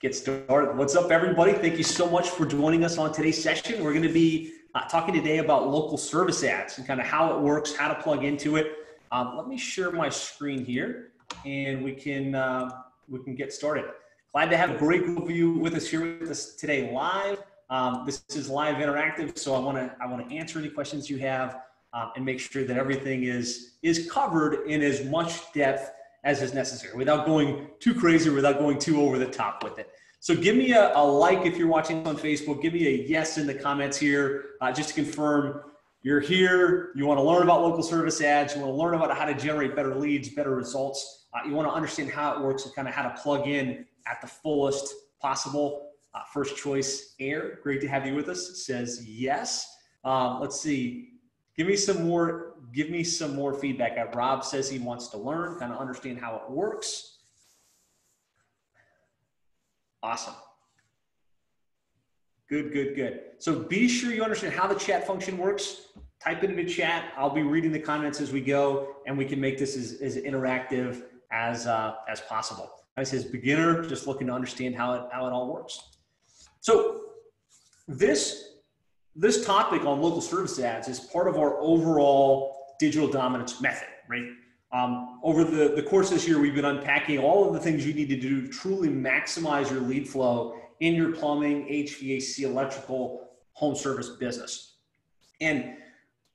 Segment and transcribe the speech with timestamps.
[0.00, 0.74] get started.
[0.78, 1.52] What's up, everybody?
[1.52, 3.84] Thank you so much for joining us on today's session.
[3.84, 7.36] We're going to be uh, talking today about local service ads and kind of how
[7.36, 8.72] it works, how to plug into it.
[9.12, 11.12] Um, let me share my screen here,
[11.44, 12.70] and we can uh,
[13.10, 13.84] we can get started.
[14.32, 17.42] Glad to have a great group of you with us here with us today live.
[17.68, 21.10] Um, this is live interactive, so I want to I want to answer any questions
[21.10, 21.60] you have
[21.92, 25.90] um, and make sure that everything is is covered in as much depth
[26.24, 29.90] as is necessary without going too crazy, without going too over the top with it.
[30.20, 32.60] So give me a, a like if you're watching on Facebook.
[32.60, 35.62] Give me a yes in the comments here, uh, just to confirm
[36.02, 36.92] you're here.
[36.94, 38.54] You want to learn about local service ads.
[38.54, 41.26] You want to learn about how to generate better leads, better results.
[41.32, 43.86] Uh, you want to understand how it works and kind of how to plug in
[44.06, 45.90] at the fullest possible.
[46.12, 47.58] Uh, first choice air.
[47.62, 48.64] Great to have you with us.
[48.64, 49.76] Says yes.
[50.04, 51.09] Um, let's see.
[51.60, 54.14] Give me some more give me some more feedback.
[54.14, 57.18] Rob says he wants to learn, kind of understand how it works.
[60.02, 60.32] Awesome.
[62.48, 63.20] Good, good, good.
[63.40, 65.88] So be sure you understand how the chat function works.
[66.24, 67.12] Type it into chat.
[67.14, 70.16] I'll be reading the comments as we go, and we can make this as, as
[70.16, 72.70] interactive as, uh, as possible.
[72.96, 75.78] I says beginner, just looking to understand how it, how it all works.
[76.60, 77.02] So
[77.86, 78.49] this,
[79.20, 84.30] this topic on local service ads is part of our overall digital dominance method, right?
[84.72, 87.92] Um, over the, the course this year, we've been unpacking all of the things you
[87.92, 93.76] need to do to truly maximize your lead flow in your plumbing, HVAC, electrical, home
[93.76, 94.78] service business.
[95.42, 95.76] And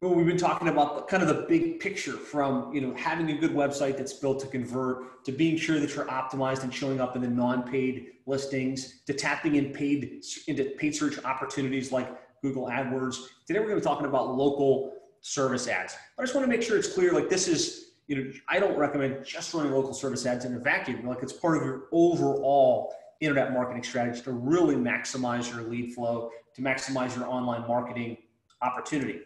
[0.02, 3.38] we've been talking about the, kind of the big picture from you know having a
[3.38, 7.16] good website that's built to convert to being sure that you're optimized and showing up
[7.16, 13.17] in the non-paid listings to tapping in paid into paid search opportunities like Google AdWords.
[13.45, 15.95] Today we're going to be talking about local service ads.
[16.19, 18.78] I just want to make sure it's clear, like this is, you know, I don't
[18.78, 21.06] recommend just running local service ads in a vacuum.
[21.08, 26.30] Like it's part of your overall internet marketing strategy to really maximize your lead flow,
[26.56, 28.17] to maximize your online marketing
[28.61, 29.22] opportunity.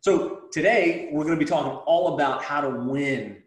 [0.00, 3.42] So today we're going to be talking all about how to win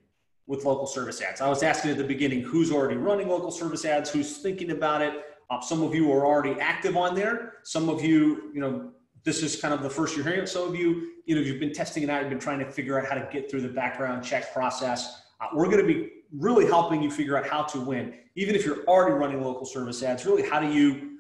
[0.48, 1.42] with local service ads.
[1.42, 5.02] I was asking at the beginning who's already running local service ads, who's thinking about
[5.02, 5.14] it.
[5.50, 7.54] Uh, some of you are already active on there.
[7.64, 8.92] Some of you, you know,
[9.24, 10.50] this is kind of the first you're hearing it.
[10.50, 13.00] Some of you, you know, you've been testing it out, you've been trying to figure
[13.00, 15.24] out how to get through the background check process.
[15.42, 18.14] Uh, we're going to be really helping you figure out how to win.
[18.36, 21.18] Even if you're already running local service ads, really, how do you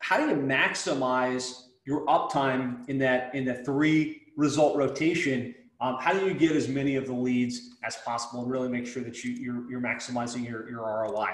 [0.00, 5.54] how do you maximize your uptime in that in the three result rotation?
[5.80, 8.86] Um, how do you get as many of the leads as possible and really make
[8.86, 11.30] sure that you, you're, you're maximizing your, your ROI?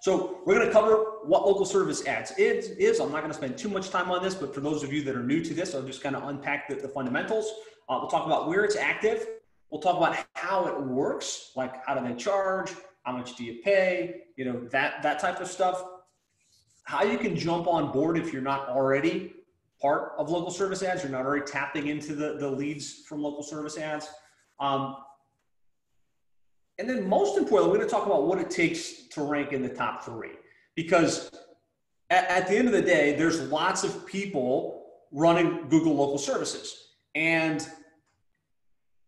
[0.00, 3.00] So we're going to cover what local service ads is, is.
[3.00, 5.02] I'm not going to spend too much time on this, but for those of you
[5.02, 7.52] that are new to this, I'll just kind of unpack the, the fundamentals.
[7.86, 9.26] Uh, we'll talk about where it's active.
[9.70, 12.72] We'll talk about how it works, like how do they charge,
[13.02, 15.84] how much do you pay, you know, that, that type of stuff.
[16.84, 19.34] How you can jump on board if you're not already
[19.82, 23.42] part of local service ads, you're not already tapping into the, the leads from local
[23.42, 24.08] service ads.
[24.60, 24.96] Um,
[26.80, 29.60] and then most importantly, we're going to talk about what it takes to rank in
[29.60, 30.32] the top three.
[30.74, 31.30] Because
[32.08, 36.88] at, at the end of the day, there's lots of people running Google local services.
[37.14, 37.68] And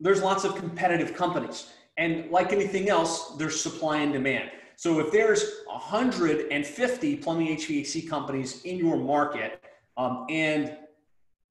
[0.01, 1.73] there's lots of competitive companies.
[1.97, 4.51] And like anything else, there's supply and demand.
[4.77, 9.63] So if there's 150 plumbing HVAC companies in your market,
[9.97, 10.77] um, and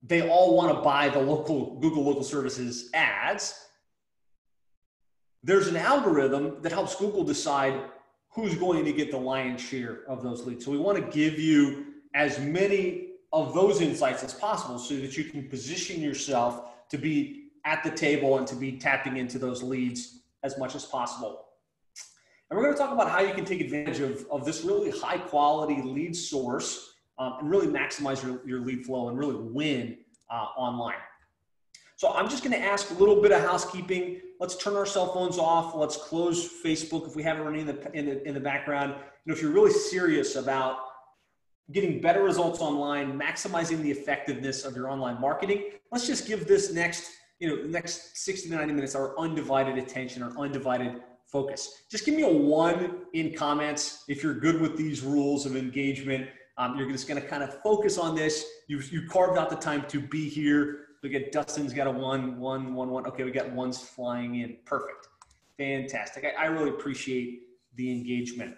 [0.03, 3.70] they all want to buy the local Google local services ads,
[5.43, 7.79] there's an algorithm that helps Google decide
[8.29, 10.63] who's going to get the lion's share of those leads.
[10.63, 15.17] So we want to give you as many of those insights as possible so that
[15.17, 19.63] you can position yourself to be at the table and to be tapping into those
[19.63, 21.45] leads as much as possible.
[22.49, 24.91] And we're going to talk about how you can take advantage of, of this really
[24.91, 29.97] high quality lead source um, and really maximize your, your lead flow and really win
[30.29, 30.95] uh, online.
[32.01, 34.21] So I'm just going to ask a little bit of housekeeping.
[34.39, 35.75] Let's turn our cell phones off.
[35.75, 38.95] Let's close Facebook if we have it running in the, in the, in the background.
[38.97, 40.79] You know, if you're really serious about
[41.71, 46.73] getting better results online, maximizing the effectiveness of your online marketing, let's just give this
[46.73, 51.83] next, you know, next 60 to 90 minutes our undivided attention, our undivided focus.
[51.91, 56.29] Just give me a one in comments if you're good with these rules of engagement.
[56.57, 58.43] Um, you're just going to kind of focus on this.
[58.67, 62.39] You you carved out the time to be here we get Dustin's got a one,
[62.39, 63.05] one, one, one.
[63.07, 64.57] Okay, we got ones flying in.
[64.65, 65.07] Perfect.
[65.57, 66.25] Fantastic.
[66.25, 67.41] I, I really appreciate
[67.75, 68.55] the engagement.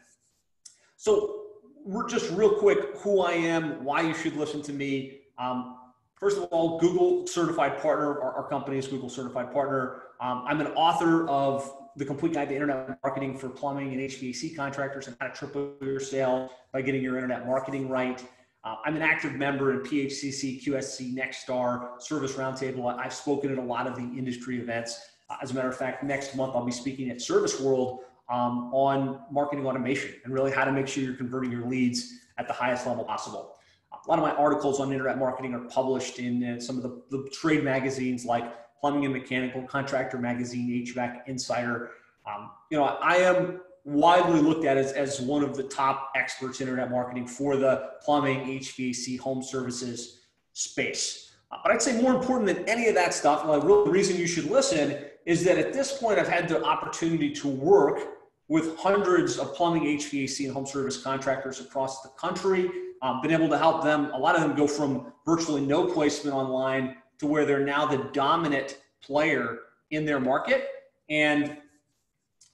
[0.97, 1.43] So
[1.85, 5.21] we're just real quick who I am, why you should listen to me.
[5.37, 5.77] Um,
[6.15, 8.21] first of all, Google certified partner.
[8.21, 10.03] Our, our company is Google certified partner.
[10.21, 14.55] Um, I'm an author of the complete guide to internet marketing for plumbing and HVAC
[14.55, 18.23] contractors and how to triple your sales by getting your internet marketing right.
[18.63, 22.97] Uh, I'm an active member in PHCC, QSC, Nexstar, Service Roundtable.
[22.97, 25.01] I've spoken at a lot of the industry events.
[25.29, 28.73] Uh, as a matter of fact, next month I'll be speaking at Service World um,
[28.73, 32.53] on marketing automation and really how to make sure you're converting your leads at the
[32.53, 33.55] highest level possible.
[33.91, 37.01] A lot of my articles on internet marketing are published in uh, some of the,
[37.09, 41.91] the trade magazines like Plumbing and Mechanical, Contractor Magazine, HVAC Insider.
[42.25, 46.61] Um, you know, I am widely looked at as, as one of the top experts
[46.61, 50.21] in internet marketing for the plumbing, HVAC, home services
[50.53, 51.33] space.
[51.51, 54.27] Uh, but I'd say more important than any of that stuff, well, the reason you
[54.27, 57.99] should listen is that at this point, I've had the opportunity to work
[58.47, 62.69] with hundreds of plumbing, HVAC, and home service contractors across the country.
[63.01, 66.35] Um, been able to help them, a lot of them go from virtually no placement
[66.35, 69.59] online to where they're now the dominant player
[69.91, 70.67] in their market.
[71.09, 71.57] And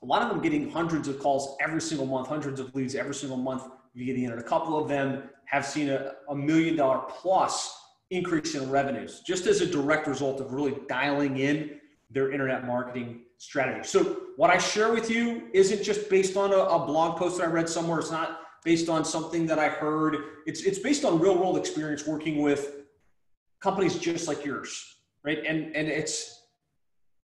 [0.01, 3.16] a lot of them getting hundreds of calls every single month, hundreds of leads every
[3.16, 3.63] single month
[3.96, 4.44] via the internet.
[4.44, 7.75] A couple of them have seen a, a million dollar plus
[8.12, 11.80] increase in revenues just as a direct result of really dialing in
[12.10, 13.88] their internet marketing strategy.
[13.88, 17.44] So, what I share with you isn't just based on a, a blog post that
[17.44, 18.00] I read somewhere.
[18.00, 20.18] It's not based on something that I heard.
[20.45, 22.78] It's, it's based on real world experience working with
[23.60, 25.40] companies just like yours, right?
[25.45, 26.39] And and it's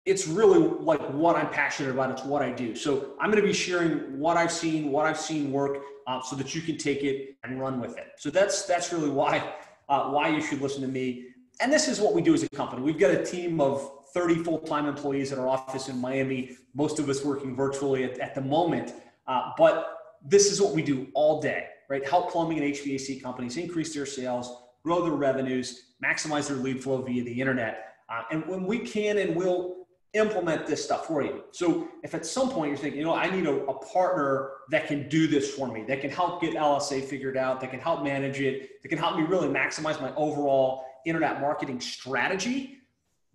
[0.05, 2.11] it's really like what I'm passionate about.
[2.11, 2.75] It's what I do.
[2.75, 5.77] So I'm going to be sharing what I've seen, what I've seen work,
[6.07, 8.07] uh, so that you can take it and run with it.
[8.17, 9.53] So that's that's really why
[9.87, 11.27] uh, why you should listen to me.
[11.61, 12.81] And this is what we do as a company.
[12.81, 16.57] We've got a team of 30 full-time employees at our office in Miami.
[16.73, 18.93] Most of us working virtually at, at the moment,
[19.27, 22.07] uh, but this is what we do all day, right?
[22.07, 27.01] Help plumbing and HVAC companies increase their sales, grow their revenues, maximize their lead flow
[27.01, 27.95] via the internet.
[28.09, 29.82] Uh, and when we can and will
[30.13, 31.43] implement this stuff for you.
[31.51, 34.87] So if at some point you're thinking, you know, I need a, a, partner that
[34.87, 38.03] can do this for me, that can help get LSA figured out, that can help
[38.03, 42.77] manage it, that can help me really maximize my overall internet marketing strategy,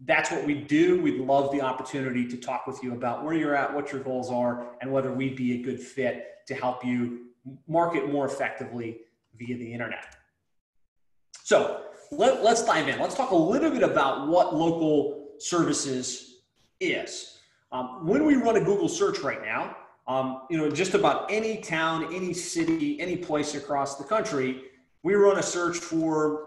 [0.04, 1.00] that's what we do.
[1.00, 4.31] We'd love the opportunity to talk with you about where you're at, what your goals
[4.31, 7.26] are, and whether we'd be a good fit to help you
[7.66, 8.98] market more effectively
[9.36, 10.14] via the internet.
[11.42, 11.82] So
[12.12, 12.98] let, us dive in.
[13.00, 16.27] Let's talk a little bit about what local services
[16.80, 17.38] is.
[17.72, 19.76] Um, when we run a Google search right now,
[20.06, 24.62] um, you know, just about any town, any city, any place across the country,
[25.02, 26.46] we run a search for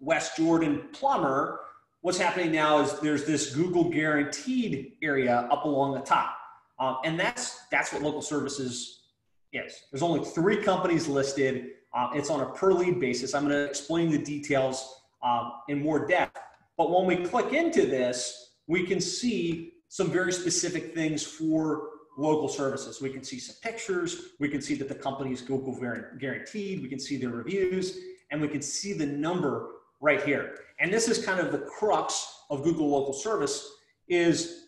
[0.00, 1.60] West Jordan plumber.
[2.00, 6.36] What's happening now is there's this Google guaranteed area up along the top.
[6.78, 9.04] Um, and that's that's what local services
[9.52, 9.84] is.
[9.92, 11.66] There's only three companies listed.
[11.94, 13.34] Uh, it's on a per lead basis.
[13.34, 16.38] I'm going to explain the details um, in more depth.
[16.76, 22.48] But when we click into this, we can see some very specific things for local
[22.48, 23.00] services.
[23.00, 24.30] We can see some pictures.
[24.40, 25.74] We can see that the company is Google
[26.18, 26.82] guaranteed.
[26.82, 27.98] We can see their reviews,
[28.30, 29.70] and we can see the number
[30.00, 30.56] right here.
[30.80, 33.68] And this is kind of the crux of Google Local Service
[34.08, 34.66] is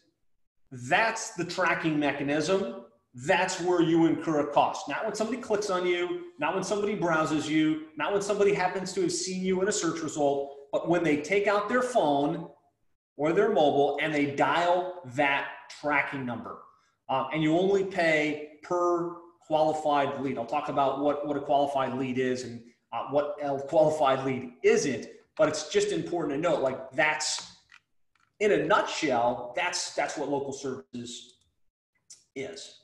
[0.70, 2.86] that's the tracking mechanism
[3.24, 4.88] that's where you incur a cost.
[4.90, 8.92] Not when somebody clicks on you, not when somebody browses you, not when somebody happens
[8.92, 12.50] to have seen you in a search result, but when they take out their phone
[13.16, 15.48] or their mobile and they dial that
[15.80, 16.58] tracking number.
[17.08, 20.38] Um, and you only pay per qualified lead.
[20.38, 22.62] I'll talk about what, what a qualified lead is and
[22.92, 27.56] uh, what a qualified lead isn't, but it's just important to note like that's
[28.40, 31.34] in a nutshell, that's that's what local services
[32.34, 32.80] is.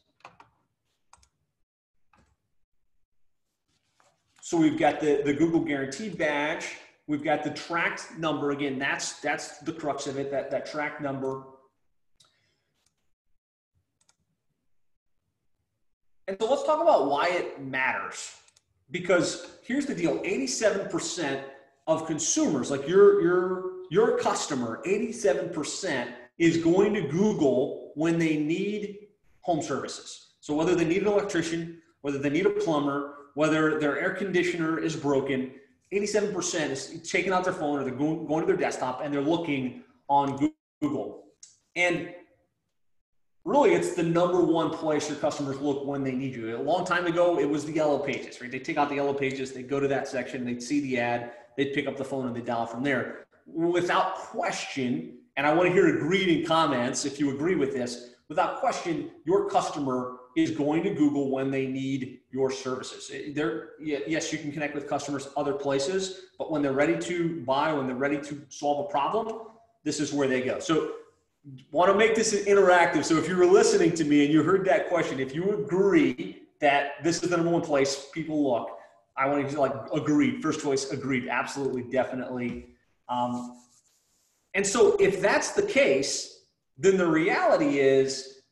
[4.40, 6.76] So we've got the, the Google Guaranteed badge.
[7.12, 8.52] We've got the tracked number.
[8.52, 11.42] Again, that's, that's the crux of it, that, that track number.
[16.26, 18.34] And so let's talk about why it matters.
[18.90, 21.42] Because here's the deal 87%
[21.86, 29.08] of consumers, like your, your, your customer, 87% is going to Google when they need
[29.42, 30.28] home services.
[30.40, 34.78] So whether they need an electrician, whether they need a plumber, whether their air conditioner
[34.78, 35.52] is broken,
[35.92, 39.82] 87% is taking out their phone or they're going, to their desktop and they're looking
[40.08, 41.24] on Google.
[41.76, 42.14] And
[43.44, 46.56] really, it's the number one place your customers look when they need you.
[46.56, 48.50] A long time ago, it was the yellow pages, right?
[48.50, 51.32] They take out the yellow pages, they go to that section, they'd see the ad,
[51.56, 53.26] they'd pick up the phone and they dial from there.
[53.46, 58.14] Without question, and I want to hear agreed in comments if you agree with this,
[58.32, 63.10] without question, your customer is going to Google when they need your services.
[63.34, 67.74] They're, yes, you can connect with customers other places, but when they're ready to buy,
[67.74, 69.48] when they're ready to solve a problem,
[69.84, 70.60] this is where they go.
[70.60, 70.92] So
[71.72, 73.04] want to make this interactive.
[73.04, 76.40] So if you were listening to me and you heard that question, if you agree
[76.62, 78.78] that this is the number one place people look,
[79.14, 82.68] I want to like agreed, first choice, agreed, absolutely, definitely.
[83.10, 83.58] Um,
[84.54, 86.31] and so if that's the case,
[86.78, 88.42] then the reality is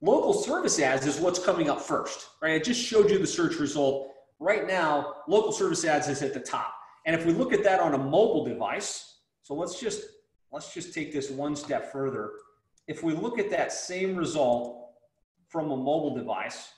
[0.00, 2.54] local service ads is what's coming up first, right?
[2.54, 4.08] I just showed you the search result.
[4.38, 6.74] Right now, local service ads is at the top.
[7.06, 10.02] And if we look at that on a mobile device, so let's just
[10.52, 12.30] let's just take this one step further.
[12.86, 14.90] If we look at that same result
[15.48, 16.72] from a mobile device,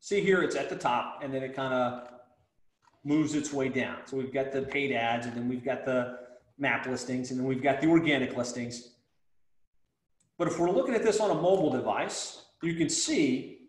[0.00, 2.08] see here it's at the top and then it kind of
[3.04, 3.98] moves its way down.
[4.06, 6.18] So we've got the paid ads and then we've got the
[6.58, 8.90] map listings and then we've got the organic listings.
[10.38, 13.68] But if we're looking at this on a mobile device, you can see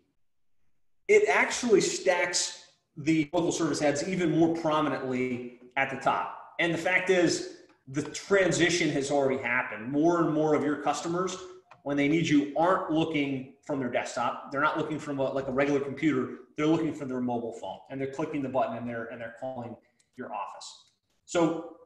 [1.08, 2.64] it actually stacks
[2.96, 6.36] the local service ads even more prominently at the top.
[6.58, 7.56] And the fact is,
[7.88, 9.90] the transition has already happened.
[9.90, 11.36] More and more of your customers,
[11.82, 14.52] when they need you, aren't looking from their desktop.
[14.52, 16.28] They're not looking from a, like a regular computer.
[16.56, 19.34] They're looking from their mobile phone, and they're clicking the button and they're and they're
[19.40, 19.74] calling
[20.16, 20.92] your office.
[21.24, 21.76] So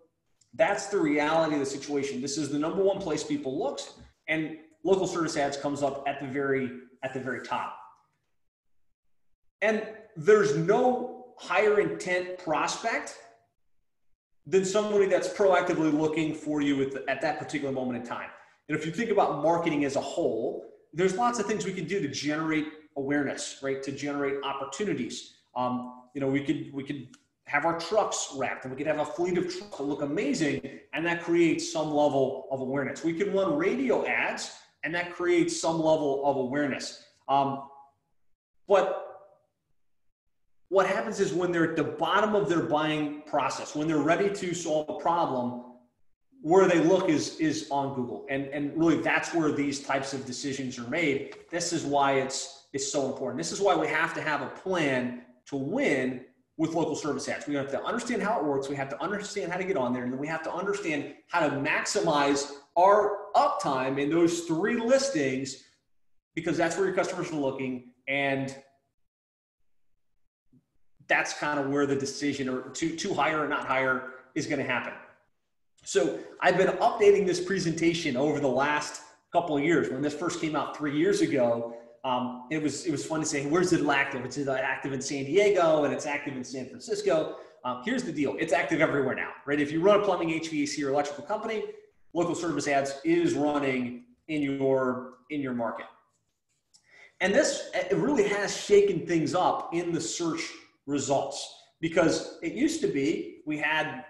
[0.54, 2.20] that's the reality of the situation.
[2.20, 3.80] This is the number one place people look,
[4.28, 6.70] and local service ads comes up at the very
[7.02, 7.76] at the very top.
[9.60, 13.18] And there's no higher intent prospect
[14.46, 18.28] than somebody that's proactively looking for you at, the, at that particular moment in time.
[18.68, 21.86] And if you think about marketing as a whole, there's lots of things we can
[21.86, 23.82] do to generate awareness, right?
[23.82, 25.34] To generate opportunities.
[25.56, 27.08] Um, you know, we could we could
[27.46, 30.80] have our trucks wrapped and we could have a fleet of trucks that look amazing
[30.92, 33.04] and that creates some level of awareness.
[33.04, 37.04] We can run radio ads and that creates some level of awareness.
[37.28, 37.68] Um,
[38.66, 39.04] but
[40.68, 44.32] what happens is when they're at the bottom of their buying process, when they're ready
[44.32, 45.62] to solve a problem,
[46.40, 48.26] where they look is is on Google.
[48.28, 51.36] And and really that's where these types of decisions are made.
[51.50, 53.38] This is why it's it's so important.
[53.38, 56.24] This is why we have to have a plan to win
[56.56, 57.46] with local service ads.
[57.46, 58.68] We have to understand how it works.
[58.68, 61.14] We have to understand how to get on there, and then we have to understand
[61.28, 65.64] how to maximize our uptime in those three listings
[66.34, 68.56] because that's where your customers are looking and
[71.06, 74.58] that's kind of where the decision or to, to hire or not hire is going
[74.58, 74.92] to happen.
[75.84, 79.90] So I've been updating this presentation over the last couple of years.
[79.90, 83.26] When this first came out three years ago, um, it was it was fun to
[83.26, 84.24] say, where's it active?
[84.24, 87.36] It's active in San Diego and it's active in San Francisco.
[87.64, 89.58] Um, here's the deal: it's active everywhere now, right?
[89.58, 91.64] If you run a plumbing, HVAC, or electrical company,
[92.12, 95.86] local service ads is running in your in your market.
[97.20, 100.42] And this it really has shaken things up in the search
[100.86, 104.04] results because it used to be we had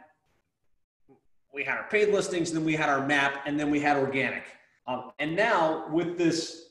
[1.52, 4.42] we had our paid listings, then we had our map, and then we had organic.
[4.88, 6.63] Um, and now with this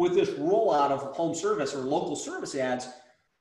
[0.00, 2.88] with this rollout of home service or local service ads,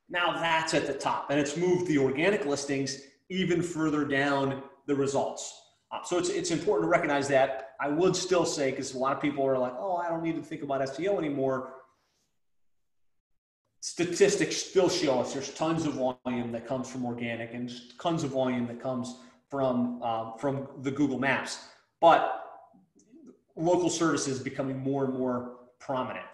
[0.10, 4.96] now that's at the top, and it's moved the organic listings even further down the
[4.96, 5.62] results.
[5.92, 7.76] Uh, so it's it's important to recognize that.
[7.80, 10.36] I would still say because a lot of people are like, oh, I don't need
[10.36, 11.74] to think about SEO anymore
[13.82, 18.32] statistics still show us there's tons of volume that comes from organic and tons of
[18.32, 19.16] volume that comes
[19.50, 21.66] from uh, from the Google Maps,
[22.00, 22.46] but
[23.56, 26.26] local services becoming more and more prominent.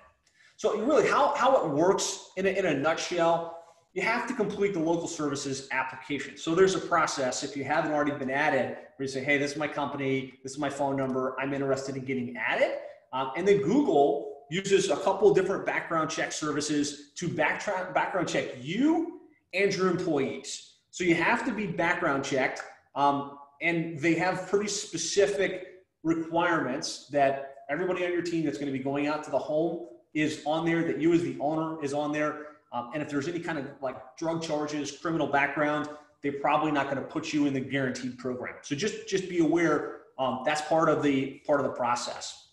[0.57, 3.57] So really, how how it works in a, in a nutshell,
[3.93, 6.37] you have to complete the local services application.
[6.37, 7.43] So there's a process.
[7.43, 10.33] If you haven't already been added, where you say, "Hey, this is my company.
[10.43, 11.35] This is my phone number.
[11.39, 12.71] I'm interested in getting added,"
[13.11, 18.51] um, and then Google uses a couple different background check services to backtrack, background check
[18.61, 19.21] you
[19.53, 20.75] and your employees.
[20.91, 22.61] So you have to be background checked,
[22.95, 28.77] um, and they have pretty specific requirements that everybody on your team that's going to
[28.77, 31.93] be going out to the home is on there, that you as the owner is
[31.93, 32.47] on there.
[32.71, 35.89] Um, and if there's any kind of like drug charges, criminal background,
[36.23, 38.55] they're probably not going to put you in the guaranteed program.
[38.63, 42.47] So just just be aware um, that's part of the part of the process.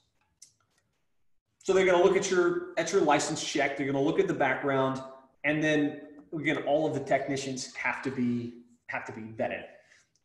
[1.63, 3.77] So they're going to look at your at your license check.
[3.77, 5.01] They're going to look at the background,
[5.45, 6.03] and then
[6.35, 9.65] again, all of the technicians have to be have to be vetted.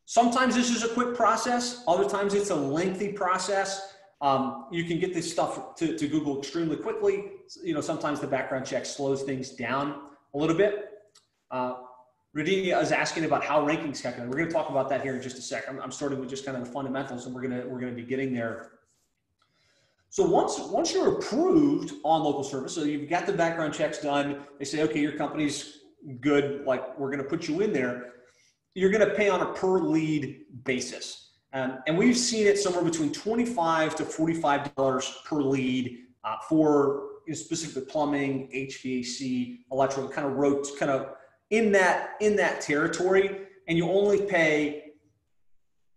[0.06, 1.84] Sometimes this is a quick process.
[1.88, 3.96] Other times it's a lengthy process.
[4.20, 7.32] Um, you can get this stuff to, to Google extremely quickly.
[7.64, 10.02] You know, sometimes the background check slows things down
[10.34, 10.90] a little bit.
[11.52, 11.76] Uh,
[12.36, 14.30] Radinia is asking about how rankings calculate.
[14.30, 15.66] We're going to talk about that here in just a sec.
[15.70, 17.96] I'm, I'm starting with just kind of the fundamentals, and we're going to we're going
[17.96, 18.72] to be getting there
[20.10, 24.44] so once once you're approved on local service, so you've got the background checks done,
[24.58, 25.80] they say, okay, your company's
[26.22, 28.14] good, like we're going to put you in there.
[28.74, 31.27] You're going to pay on a per lead basis.
[31.54, 37.34] Um, and we've seen it somewhere between 25 to $45 per lead uh, for you
[37.34, 41.16] know, specifically plumbing, HVAC, electrical, kind of wrote kind of
[41.50, 43.48] in that in that territory.
[43.68, 44.92] And you only pay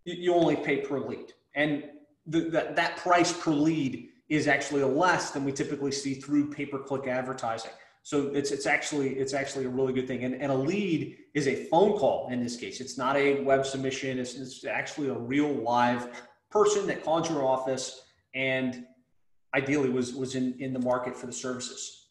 [0.05, 1.33] you only pay per lead.
[1.55, 1.83] And
[2.25, 7.07] the, that, that price per lead is actually less than we typically see through pay-per-click
[7.07, 7.71] advertising.
[8.03, 10.23] So it's, it's actually it's actually a really good thing.
[10.23, 12.81] And, and a lead is a phone call in this case.
[12.81, 14.19] It's not a web submission.
[14.19, 16.09] It's, it's actually a real live
[16.49, 18.01] person that called your office
[18.33, 18.85] and
[19.55, 22.07] ideally was was in, in the market for the services.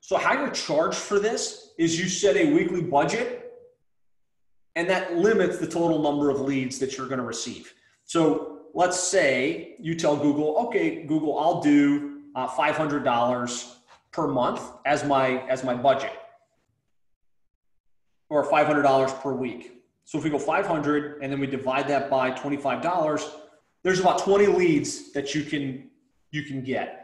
[0.00, 3.52] So how you're charged for this is you set a weekly budget
[4.76, 7.74] and that limits the total number of leads that you're going to receive.
[8.04, 13.74] So let's say you tell Google, okay, Google, I'll do uh, $500
[14.12, 16.12] per month as my as my budget
[18.28, 19.82] or $500 per week.
[20.04, 23.30] So if we go 500 and then we divide that by $25,
[23.82, 25.90] there's about 20 leads that you can
[26.30, 26.96] you can get.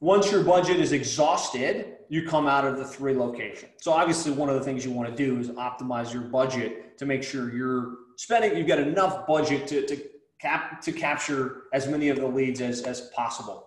[0.00, 3.68] Once your budget is exhausted, you come out of the three location.
[3.80, 7.06] So obviously one of the things you want to do is optimize your budget to
[7.06, 9.96] make sure you're spending you've got enough budget to, to
[10.40, 13.66] cap to capture as many of the leads as, as possible.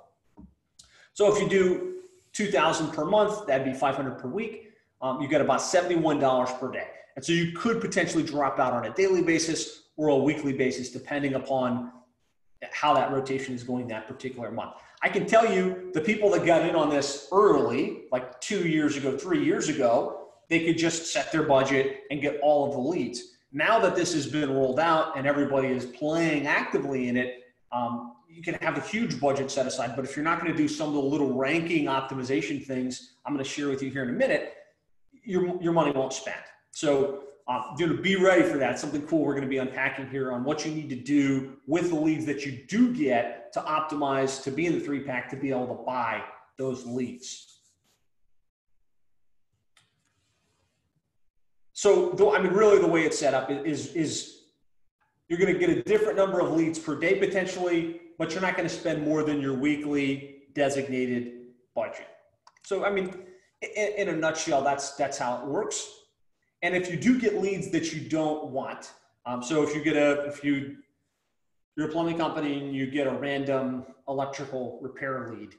[1.14, 1.97] So if you do
[2.38, 4.72] 2000 per month, that'd be 500 per week.
[5.02, 6.88] Um, you get about $71 per day.
[7.16, 10.92] And so you could potentially drop out on a daily basis or a weekly basis,
[10.92, 11.92] depending upon
[12.72, 14.74] how that rotation is going that particular month.
[15.02, 18.98] I can tell you the people that got in on this early, like two years
[18.98, 22.80] ago, three years ago, they could just set their budget and get all of the
[22.80, 23.36] leads.
[23.52, 28.14] Now that this has been rolled out and everybody is playing actively in it, um,
[28.38, 29.96] you can have a huge budget set aside.
[29.96, 33.34] But if you're not going to do some of the little ranking optimization things I'm
[33.34, 34.54] going to share with you here in a minute,
[35.24, 36.38] your, your money won't spend.
[36.72, 38.78] So uh, you know, be ready for that.
[38.78, 41.90] Something cool we're going to be unpacking here on what you need to do with
[41.90, 45.36] the leads that you do get to optimize to be in the three pack to
[45.36, 46.22] be able to buy
[46.58, 47.56] those leads.
[51.74, 54.42] So, I mean, really, the way it's set up is is
[55.30, 58.56] you're going to get a different number of leads per day potentially, but you're not
[58.58, 61.34] going to spend more than your weekly designated
[61.76, 62.08] budget.
[62.66, 63.14] So, I mean,
[63.62, 65.88] in, in a nutshell, that's that's how it works.
[66.64, 68.92] And if you do get leads that you don't want,
[69.26, 70.78] um, so if you get a, if you,
[71.76, 75.54] you're a plumbing company and you get a random electrical repair lead,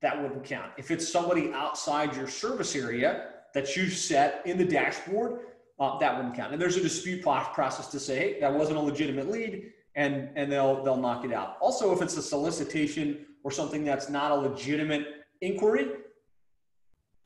[0.00, 0.70] that wouldn't count.
[0.76, 5.40] If it's somebody outside your service area that you set in the dashboard,
[5.80, 6.52] uh, that wouldn't count.
[6.52, 10.50] And there's a dispute process to say, hey, that wasn't a legitimate lead, and and
[10.50, 11.56] they'll they'll knock it out.
[11.60, 15.88] Also, if it's a solicitation or something that's not a legitimate inquiry,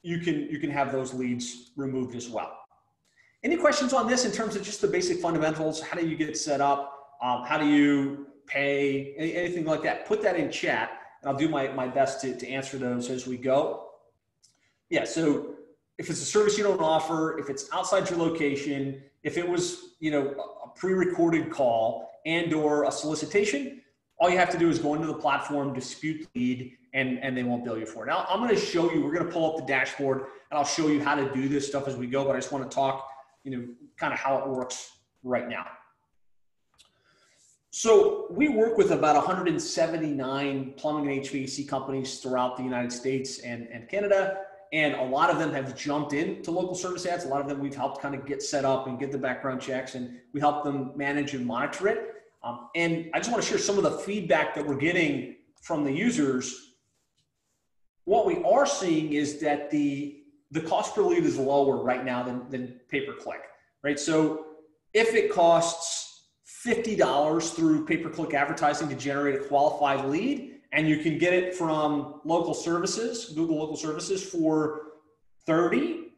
[0.02, 2.61] you can you can have those leads removed as well.
[3.44, 5.81] Any questions on this in terms of just the basic fundamentals?
[5.81, 6.92] How do you get set up?
[7.22, 9.14] Um, how do you pay?
[9.16, 10.07] anything like that?
[10.07, 10.90] Put that in chat,
[11.22, 13.90] and I'll do my, my best to, to answer those as we go.
[14.90, 15.55] Yeah, so
[15.98, 19.94] if it's a service you don't offer, if it's outside your location, if it was
[20.00, 23.80] you know a pre-recorded call and or a solicitation,
[24.18, 27.42] all you have to do is go into the platform, dispute lead, and, and they
[27.42, 28.08] won't bill you for it.
[28.08, 30.18] Now I'm going to show you, we're going to pull up the dashboard
[30.50, 32.52] and I'll show you how to do this stuff as we go, but I just
[32.52, 33.08] want to talk
[33.46, 33.64] you know,
[33.96, 34.90] kind of how it works
[35.22, 35.64] right now.
[37.70, 43.68] So we work with about 179 plumbing and HVAC companies throughout the United States and,
[43.68, 44.38] and Canada.
[44.72, 47.24] And a lot of them have jumped into local service ads.
[47.24, 49.60] A lot of them we've helped kind of get set up and get the background
[49.60, 52.15] checks and we help them manage and monitor it.
[52.46, 55.82] Um, and I just want to share some of the feedback that we're getting from
[55.82, 56.74] the users.
[58.04, 62.22] What we are seeing is that the the cost per lead is lower right now
[62.22, 63.40] than, than pay per click,
[63.82, 63.98] right?
[63.98, 64.46] So
[64.94, 66.28] if it costs
[66.64, 71.32] $50 through pay per click advertising to generate a qualified lead, and you can get
[71.32, 74.82] it from local services, Google local services for
[75.46, 76.12] 30,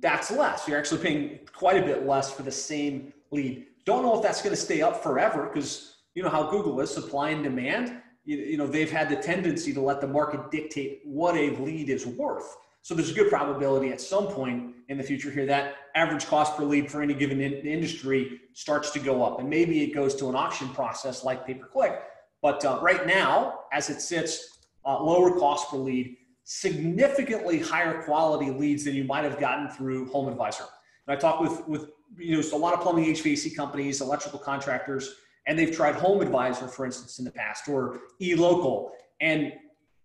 [0.00, 0.66] that's less.
[0.66, 3.66] You're actually paying quite a bit less for the same lead.
[3.84, 6.92] Don't know if that's going to stay up forever because you know how Google is
[6.92, 8.00] supply and demand.
[8.24, 11.88] You, you know, they've had the tendency to let the market dictate what a lead
[11.88, 12.56] is worth.
[12.82, 16.56] So there's a good probability at some point in the future here that average cost
[16.56, 19.38] per lead for any given in- industry starts to go up.
[19.38, 22.00] And maybe it goes to an auction process like pay per click.
[22.42, 28.50] But uh, right now, as it sits, uh, lower cost per lead, significantly higher quality
[28.50, 30.64] leads than you might have gotten through Home Advisor.
[31.06, 34.38] And I talk with, with you know, so a lot of plumbing HVAC companies, electrical
[34.38, 35.14] contractors,
[35.46, 38.90] and they've tried Home Advisor, for instance, in the past, or eLocal.
[39.20, 39.52] And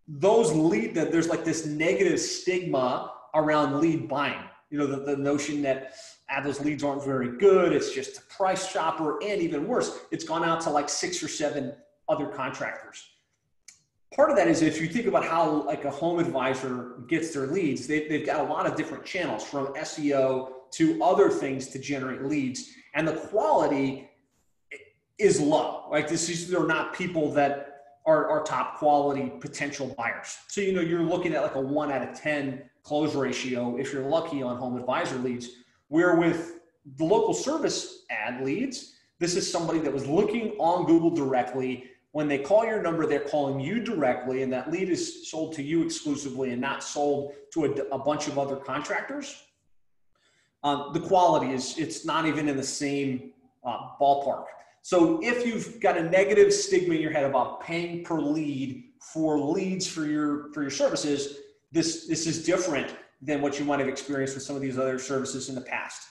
[0.08, 4.44] those lead that there's like this negative stigma around lead buying.
[4.70, 5.94] you know, the, the notion that
[6.30, 7.74] ah, those leads aren't very good.
[7.74, 9.22] It's just a price shopper.
[9.24, 11.74] And even worse, it's gone out to like six or seven
[12.08, 13.04] other contractors.
[14.16, 17.48] Part of that is if you think about how like a home advisor gets their
[17.48, 21.80] leads, they, they've got a lot of different channels from SEO to other things to
[21.80, 22.70] generate leads.
[22.94, 24.10] And the quality
[25.18, 25.88] is low.
[25.90, 30.38] Like this is, they're not people that are, are top quality potential buyers.
[30.48, 33.92] So, you know, you're looking at like a one out of 10 close ratio if
[33.94, 35.50] you're lucky on home advisor leads,
[35.88, 36.60] where with
[36.98, 41.86] the local service ad leads, this is somebody that was looking on Google directly.
[42.12, 45.64] When they call your number, they're calling you directly, and that lead is sold to
[45.64, 49.42] you exclusively and not sold to a, a bunch of other contractors.
[50.66, 53.32] Um, the quality is, it's not even in the same
[53.64, 54.46] uh, ballpark.
[54.82, 59.40] So if you've got a negative stigma in your head about paying per lead for
[59.40, 61.38] leads for your for your services,
[61.72, 64.98] this this is different than what you might have experienced with some of these other
[64.98, 66.02] services in the past.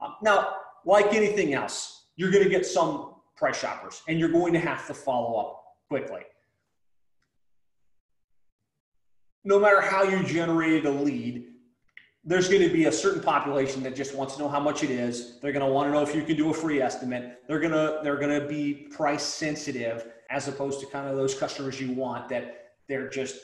[0.00, 4.52] Um, now, like anything else, you're going to get some price shoppers, and you're going
[4.54, 6.22] to have to follow up quickly.
[9.44, 11.46] No matter how you generated a lead,
[12.24, 14.90] there's going to be a certain population that just wants to know how much it
[14.90, 15.38] is.
[15.40, 17.38] They're going to want to know if you can do a free estimate.
[17.46, 21.34] They're going to they're going to be price sensitive as opposed to kind of those
[21.34, 23.36] customers you want that they're just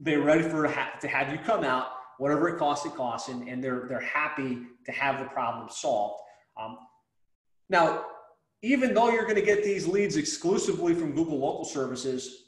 [0.00, 0.62] they're ready for
[1.00, 4.58] to have you come out whatever it costs it costs and, and they're they're happy
[4.84, 6.20] to have the problem solved.
[6.60, 6.78] Um,
[7.68, 8.04] now,
[8.62, 12.44] even though you're going to get these leads exclusively from Google local services,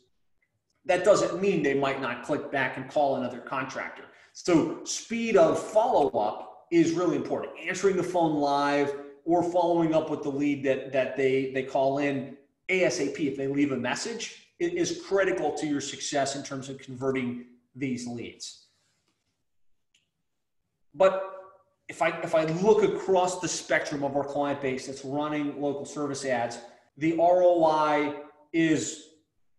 [0.85, 4.05] that doesn't mean they might not click back and call another contractor.
[4.39, 7.55] So speed of follow up is really important.
[7.59, 8.95] Answering the phone live
[9.25, 12.37] or following up with the lead that, that they, they call in
[12.69, 16.79] ASAP if they leave a message it is critical to your success in terms of
[16.79, 17.45] converting
[17.75, 18.67] these leads.
[20.95, 21.23] But
[21.89, 25.85] if I, if I look across the spectrum of our client base that's running local
[25.85, 26.59] service ads,
[26.97, 28.15] the ROI
[28.53, 29.09] is,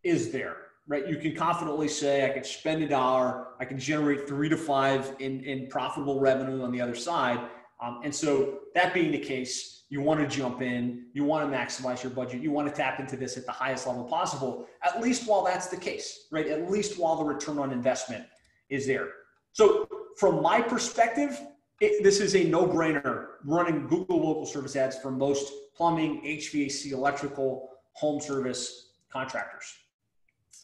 [0.04, 1.08] is there right?
[1.08, 5.16] You can confidently say, I can spend a dollar, I can generate three to five
[5.20, 7.40] in, in profitable revenue on the other side.
[7.82, 11.58] Um, and so, that being the case, you want to jump in, you want to
[11.58, 15.02] maximize your budget, you want to tap into this at the highest level possible, at
[15.02, 16.48] least while that's the case, right?
[16.48, 18.26] At least while the return on investment
[18.70, 19.10] is there.
[19.54, 21.40] So, from my perspective,
[21.80, 26.92] it, this is a no brainer running Google local service ads for most plumbing, HVAC,
[26.92, 29.74] electrical, home service contractors.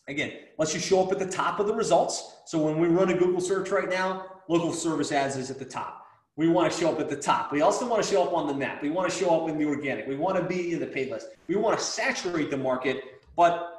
[0.08, 2.41] Again, let's just show up at the top of the results.
[2.45, 5.65] So when we run a Google search right now, local service ads is at the
[5.65, 6.06] top.
[6.36, 7.51] We want to show up at the top.
[7.51, 8.82] We also want to show up on the map.
[8.82, 10.08] We want to show up in the organic.
[10.08, 11.27] We want to be in the paid list.
[11.47, 13.03] We want to saturate the market,
[13.36, 13.69] but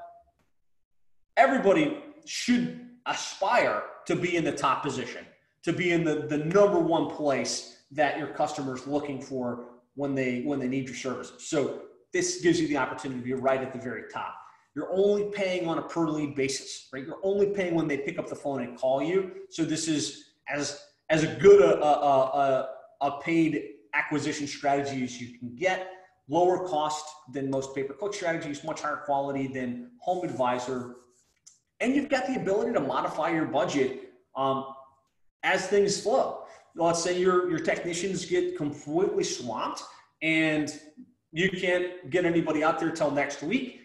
[1.37, 5.24] everybody should aspire to be in the top position,
[5.64, 10.42] to be in the, the number one place that your customer's looking for when they
[10.42, 11.48] when they need your services.
[11.48, 14.37] So this gives you the opportunity to be right at the very top.
[14.74, 17.04] You're only paying on a per lead basis, right?
[17.04, 19.30] You're only paying when they pick up the phone and call you.
[19.50, 22.68] So this is as as a good a, a, a,
[23.02, 23.62] a paid
[23.94, 25.88] acquisition strategy as you can get.
[26.28, 30.96] Lower cost than most pay per click strategies, much higher quality than Home Advisor,
[31.80, 34.64] and you've got the ability to modify your budget um,
[35.42, 36.44] as things flow.
[36.74, 39.82] Let's say your your technicians get completely swamped
[40.22, 40.72] and
[41.30, 43.84] you can't get anybody out there till next week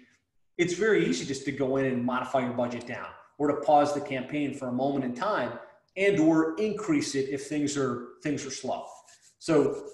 [0.59, 3.93] it's very easy just to go in and modify your budget down or to pause
[3.93, 5.53] the campaign for a moment in time
[5.95, 8.85] and or increase it if things are things are slow.
[9.39, 9.85] So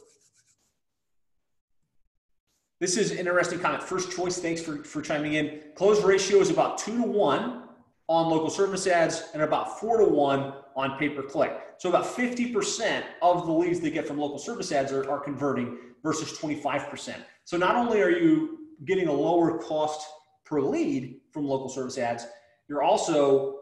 [2.79, 3.83] this is an interesting comment.
[3.83, 5.61] First choice, thanks for, for chiming in.
[5.75, 7.61] Close ratio is about two to one
[8.07, 11.61] on local service ads and about four to one on pay per click.
[11.77, 15.77] So about 50% of the leads they get from local service ads are, are converting
[16.01, 17.17] versus 25%.
[17.43, 20.07] So not only are you getting a lower cost
[20.45, 22.25] per lead from local service ads,
[22.67, 23.59] you're also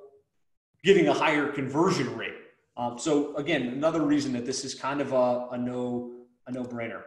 [0.84, 2.34] getting a higher conversion rate.
[2.76, 6.12] Um, so again, another reason that this is kind of a, a no
[6.48, 7.04] a no brainer.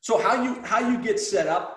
[0.00, 1.74] So how you how you get set up?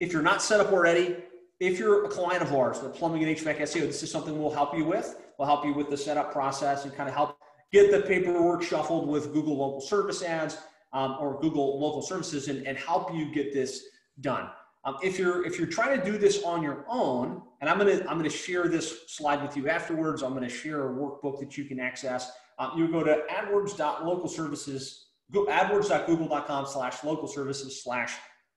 [0.00, 1.16] If you're not set up already,
[1.60, 4.50] if you're a client of ours, the plumbing and HVAC SEO, this is something we'll
[4.50, 5.16] help you with.
[5.38, 7.36] We'll help you with the setup process and kind of help
[7.72, 10.58] get the paperwork shuffled with Google local service ads
[10.92, 13.84] um, or Google local services and, and help you get this
[14.20, 14.48] done.
[14.88, 18.00] Um, if you're if you're trying to do this on your own, and I'm gonna
[18.08, 20.22] I'm gonna share this slide with you afterwards.
[20.22, 22.32] I'm gonna share a workbook that you can access.
[22.58, 28.14] Um, you go to AdWords.localservices, go AdWords.google.com slash local services slash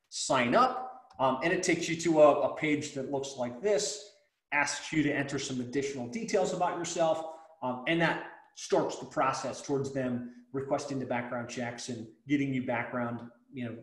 [0.08, 4.12] sign up, um, and it takes you to a, a, page that looks like this.
[4.54, 7.26] Asks you to enter some additional details about yourself,
[7.62, 8.24] um, and that
[8.56, 13.20] starts the process towards them requesting the background checks and getting you background,
[13.54, 13.76] you know,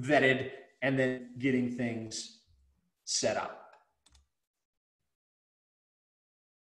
[0.00, 0.50] vetted
[0.84, 2.40] and then getting things
[3.06, 3.70] set up.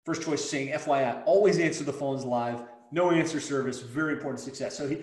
[0.05, 2.61] First choice saying, FYI, always answer the phones live.
[2.91, 4.77] No answer service, very important success.
[4.77, 4.97] So he,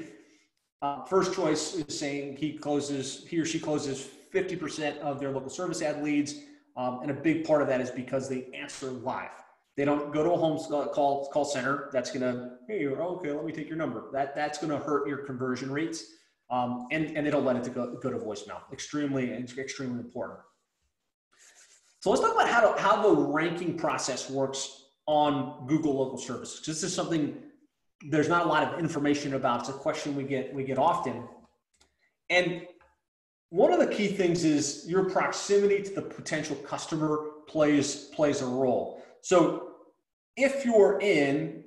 [0.83, 5.49] uh, first choice is saying he closes, he or she closes 50% of their local
[5.49, 6.35] service ad leads.
[6.77, 9.31] Um, and a big part of that is because they answer live.
[9.79, 10.59] They don't go to a home
[10.93, 11.89] call call center.
[11.93, 14.11] That's gonna hey okay, let me take your number.
[14.13, 16.05] That that's gonna hurt your conversion rates,
[16.51, 18.61] um, and and it'll let it to go go to voicemail.
[18.73, 20.41] Extremely extremely important.
[22.01, 26.65] So let's talk about how to, how the ranking process works on Google local services.
[26.65, 27.37] This is something
[28.09, 29.61] there's not a lot of information about.
[29.61, 31.25] It's a question we get we get often,
[32.31, 32.63] and
[33.51, 38.47] one of the key things is your proximity to the potential customer plays plays a
[38.47, 39.03] role.
[39.23, 39.73] So
[40.37, 41.65] if you're in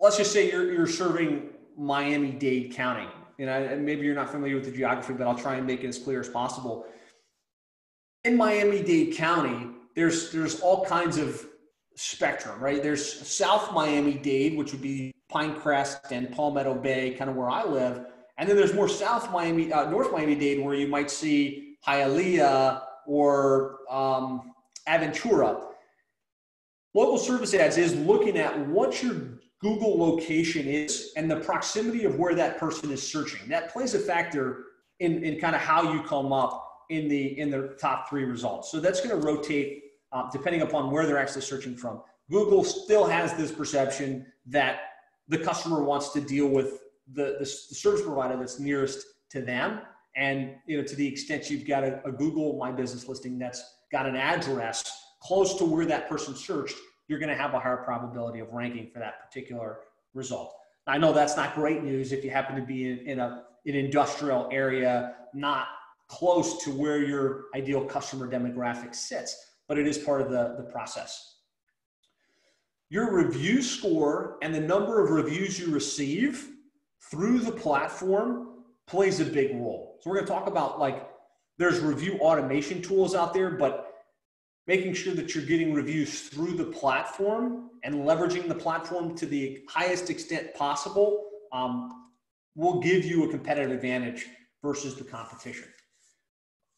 [0.00, 3.08] let's just say you're, you're serving Miami-Dade County.
[3.38, 5.84] You know, and maybe you're not familiar with the geography, but I'll try and make
[5.84, 6.86] it as clear as possible.
[8.24, 11.46] In Miami-Dade County, there's there's all kinds of
[11.94, 12.82] spectrum, right?
[12.82, 18.06] There's South Miami-Dade, which would be Pinecrest and Palmetto Bay, kind of where I live.
[18.38, 23.78] And then there's more South Miami, uh, North Miami-Dade, where you might see Hialeah or
[23.90, 24.52] um,
[24.88, 25.62] Aventura.
[26.94, 32.16] Local service ads is looking at what your Google location is and the proximity of
[32.16, 33.48] where that person is searching.
[33.48, 34.66] That plays a factor
[35.00, 38.70] in, in kind of how you come up in the in the top three results.
[38.70, 42.02] So that's going to rotate uh, depending upon where they're actually searching from.
[42.30, 44.80] Google still has this perception that
[45.28, 46.80] the customer wants to deal with
[47.12, 49.80] the, the, the service provider that's nearest to them.
[50.16, 53.76] And you know, to the extent you've got a, a Google My Business listing that's
[53.90, 54.84] got an address
[55.22, 56.76] close to where that person searched,
[57.08, 59.80] you're going to have a higher probability of ranking for that particular
[60.14, 60.54] result.
[60.86, 63.74] I know that's not great news if you happen to be in, in a, an
[63.74, 65.68] industrial area, not
[66.08, 70.62] close to where your ideal customer demographic sits, but it is part of the, the
[70.62, 71.36] process.
[72.90, 76.48] Your review score and the number of reviews you receive
[77.10, 78.48] through the platform
[78.86, 79.98] plays a big role.
[80.00, 81.06] So we're going to talk about like
[81.58, 83.97] there's review automation tools out there, but
[84.68, 89.60] making sure that you're getting reviews through the platform and leveraging the platform to the
[89.66, 92.10] highest extent possible um,
[92.54, 94.26] will give you a competitive advantage
[94.62, 95.68] versus the competition.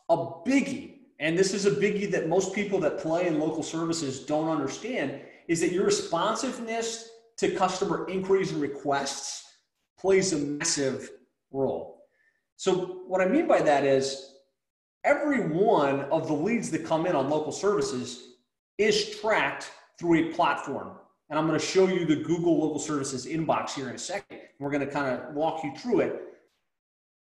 [0.09, 4.21] A biggie, and this is a biggie that most people that play in local services
[4.21, 9.45] don't understand, is that your responsiveness to customer inquiries and requests
[9.99, 11.11] plays a massive
[11.51, 12.05] role.
[12.57, 14.31] So, what I mean by that is
[15.05, 18.35] every one of the leads that come in on local services
[18.79, 20.93] is tracked through a platform.
[21.29, 24.41] And I'm going to show you the Google Local Services inbox here in a second.
[24.59, 26.23] We're going to kind of walk you through it.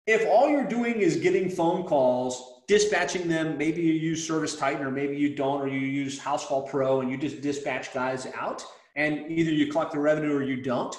[0.06, 3.56] If all you're doing is getting phone calls dispatching them.
[3.56, 7.10] Maybe you use Service Titan, or maybe you don't, or you use Housecall Pro, and
[7.10, 8.64] you just dispatch guys out,
[8.96, 10.96] and either you collect the revenue or you don't.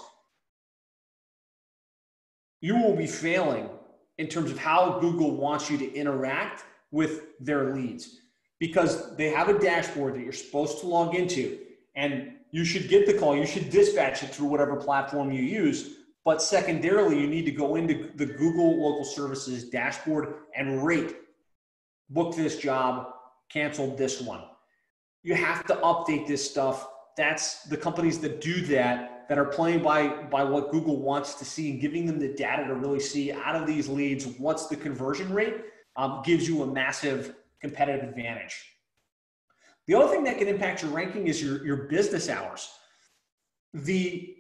[2.62, 3.70] You will be failing
[4.18, 8.22] in terms of how Google wants you to interact with their leads
[8.60, 11.60] because they have a dashboard that you're supposed to log into,
[11.96, 13.36] and you should get the call.
[13.36, 15.92] You should dispatch it through whatever platform you use.
[16.26, 21.16] But secondarily, you need to go into the Google Local Services dashboard and rate
[22.10, 23.14] book this job,
[23.50, 24.44] canceled this one.
[25.24, 26.88] You have to update this stuff.
[27.16, 31.46] That's the companies that do that, that are playing by, by what Google wants to
[31.46, 34.76] see and giving them the data to really see out of these leads, what's the
[34.76, 35.56] conversion rate,
[35.96, 38.74] um, gives you a massive competitive advantage.
[39.88, 42.70] The other thing that can impact your ranking is your, your business hours.
[43.74, 44.34] The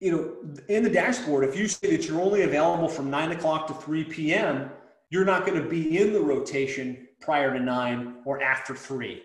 [0.00, 0.34] you know,
[0.68, 4.04] in the dashboard, if you say that you're only available from nine o'clock to 3
[4.04, 4.70] p.m.,
[5.10, 9.22] you're not going to be in the rotation prior to nine or after three.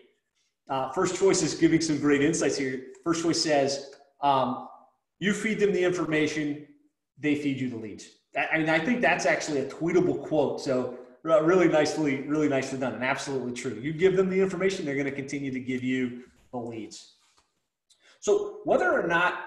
[0.68, 2.88] Uh, first choice is giving some great insights here.
[3.04, 3.95] First choice says,
[4.26, 4.68] um,
[5.20, 6.66] you feed them the information,
[7.20, 8.08] they feed you the leads.
[8.52, 10.60] I mean, I think that's actually a tweetable quote.
[10.60, 10.98] So
[11.30, 13.76] uh, really nicely, really nicely done and absolutely true.
[13.76, 17.14] You give them the information, they're going to continue to give you the leads.
[18.20, 19.42] So whether or not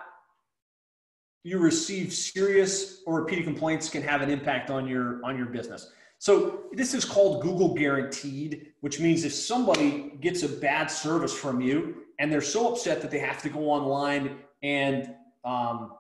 [1.43, 5.91] you receive serious or repeated complaints can have an impact on your on your business.
[6.19, 11.61] So this is called Google guaranteed, which means if somebody gets a bad service from
[11.61, 15.93] you and they're so upset that they have to go online and um,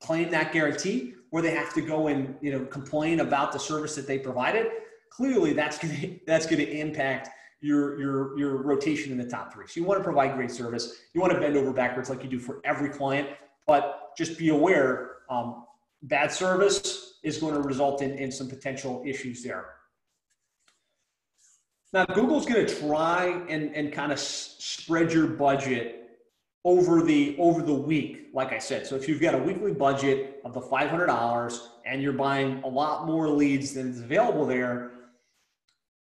[0.00, 3.94] claim that guarantee, where they have to go and you know complain about the service
[3.94, 4.66] that they provided,
[5.10, 7.28] clearly that's going to that's going to impact
[7.60, 9.66] your your your rotation in the top three.
[9.66, 11.02] So you want to provide great service.
[11.14, 13.28] You want to bend over backwards like you do for every client,
[13.66, 15.64] but just be aware um,
[16.02, 19.66] bad service is going to result in, in some potential issues there.
[21.92, 26.01] Now, Google's going to try and, and kind of s- spread your budget
[26.64, 28.86] over the over the week, like I said.
[28.86, 33.06] So if you've got a weekly budget of the $500 and you're buying a lot
[33.06, 34.92] more leads than is available there,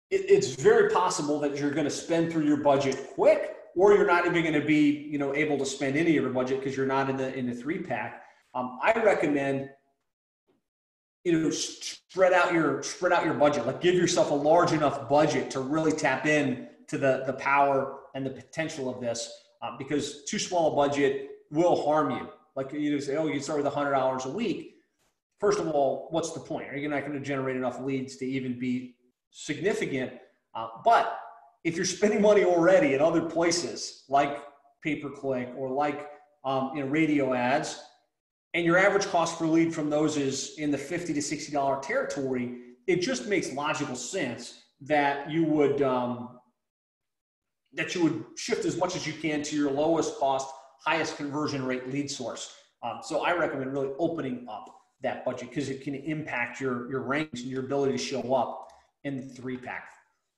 [0.10, 4.06] it, it's very possible that you're going to spend through your budget quick, or you're
[4.06, 6.76] not even going to be you know able to spend any of your budget because
[6.76, 8.24] you're not in the in the three pack.
[8.54, 9.70] Um, I recommend
[11.24, 15.08] you know spread out your spread out your budget like give yourself a large enough
[15.08, 19.78] budget to really tap in to the the power and the potential of this uh,
[19.78, 22.30] because too small a budget will harm you.
[22.56, 24.76] Like you say oh you start with $100 a week.
[25.40, 26.70] First of all what's the point?
[26.70, 28.96] Are you not going to generate enough leads to even be
[29.32, 30.12] significant?
[30.54, 31.20] Uh, but
[31.64, 34.38] if you're spending money already in other places like
[34.84, 36.10] pay per click or like
[36.44, 37.82] um, you know radio ads
[38.54, 41.82] and your average cost per lead from those is in the 50 to 60 dollar
[41.82, 46.40] territory it just makes logical sense that you would um,
[47.76, 50.48] that you would shift as much as you can to your lowest cost
[50.86, 54.66] highest conversion rate lead source um, so i recommend really opening up
[55.02, 58.70] that budget because it can impact your your range and your ability to show up
[59.04, 59.90] in the three pack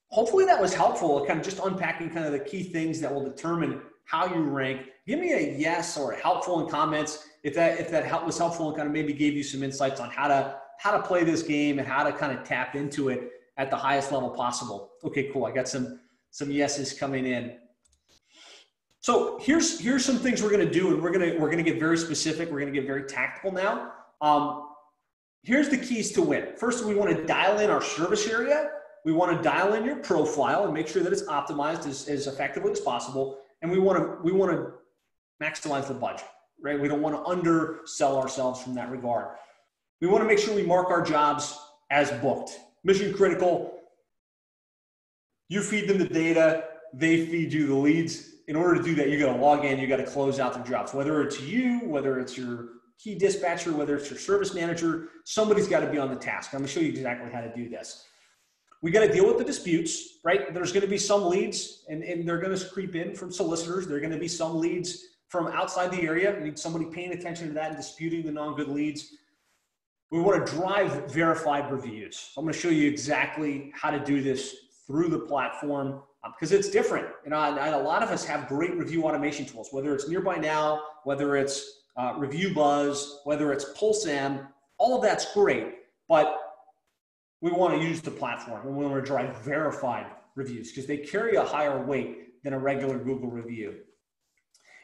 [0.10, 3.24] hopefully that was helpful kind of just unpacking kind of the key things that will
[3.24, 7.80] determine how you rank give me a yes or a helpful in comments if that
[7.80, 10.28] if that help was helpful and kind of maybe gave you some insights on how
[10.28, 13.70] to how to play this game and how to kind of tap into it at
[13.70, 14.92] the highest level possible.
[15.04, 15.46] Okay, cool.
[15.46, 16.00] I got some
[16.36, 17.58] some yeses coming in.
[19.00, 21.98] So here's here's some things we're gonna do, and we're gonna we're gonna get very
[21.98, 22.52] specific.
[22.52, 23.92] We're gonna get very tactical now.
[24.22, 24.70] Um,
[25.44, 26.50] here's the keys to win.
[26.58, 28.72] First, we want to dial in our service area.
[29.06, 32.26] We want to dial in your profile and make sure that it's optimized as, as
[32.28, 33.38] effectively as possible.
[33.62, 34.74] And we want to we want to
[35.42, 36.28] maximize the budget
[36.62, 36.80] right?
[36.80, 39.36] We don't want to undersell ourselves from that regard.
[40.02, 41.58] We want to make sure we mark our jobs
[41.92, 42.60] as booked.
[42.84, 43.75] Mission critical.
[45.48, 48.32] You feed them the data, they feed you the leads.
[48.48, 50.54] In order to do that, you got to log in, you got to close out
[50.54, 50.94] the jobs.
[50.94, 55.82] Whether it's you, whether it's your key dispatcher, whether it's your service manager, somebody's got
[55.82, 56.54] to be on the task.
[56.54, 58.06] I'm going to show you exactly how to do this.
[58.82, 60.54] We got to deal with the disputes, right?
[60.54, 63.88] There's going to be some leads, and, and they're going to creep in from solicitors.
[63.88, 66.36] There are going to be some leads from outside the area.
[66.38, 69.16] We need somebody paying attention to that and disputing the non-good leads.
[70.12, 72.32] We want to drive verified reviews.
[72.38, 74.56] I'm going to show you exactly how to do this
[74.88, 76.02] through the platform
[76.34, 77.08] because um, it's different.
[77.24, 80.08] You know, and, and, a lot of us have great review automation tools, whether it's
[80.08, 85.76] Nearby Now, whether it's uh, Review Buzz, whether it's PulseM, all of that's great.
[86.08, 86.40] But
[87.42, 90.98] we want to use the platform and we want to drive verified reviews because they
[90.98, 93.76] carry a higher weight than a regular Google review.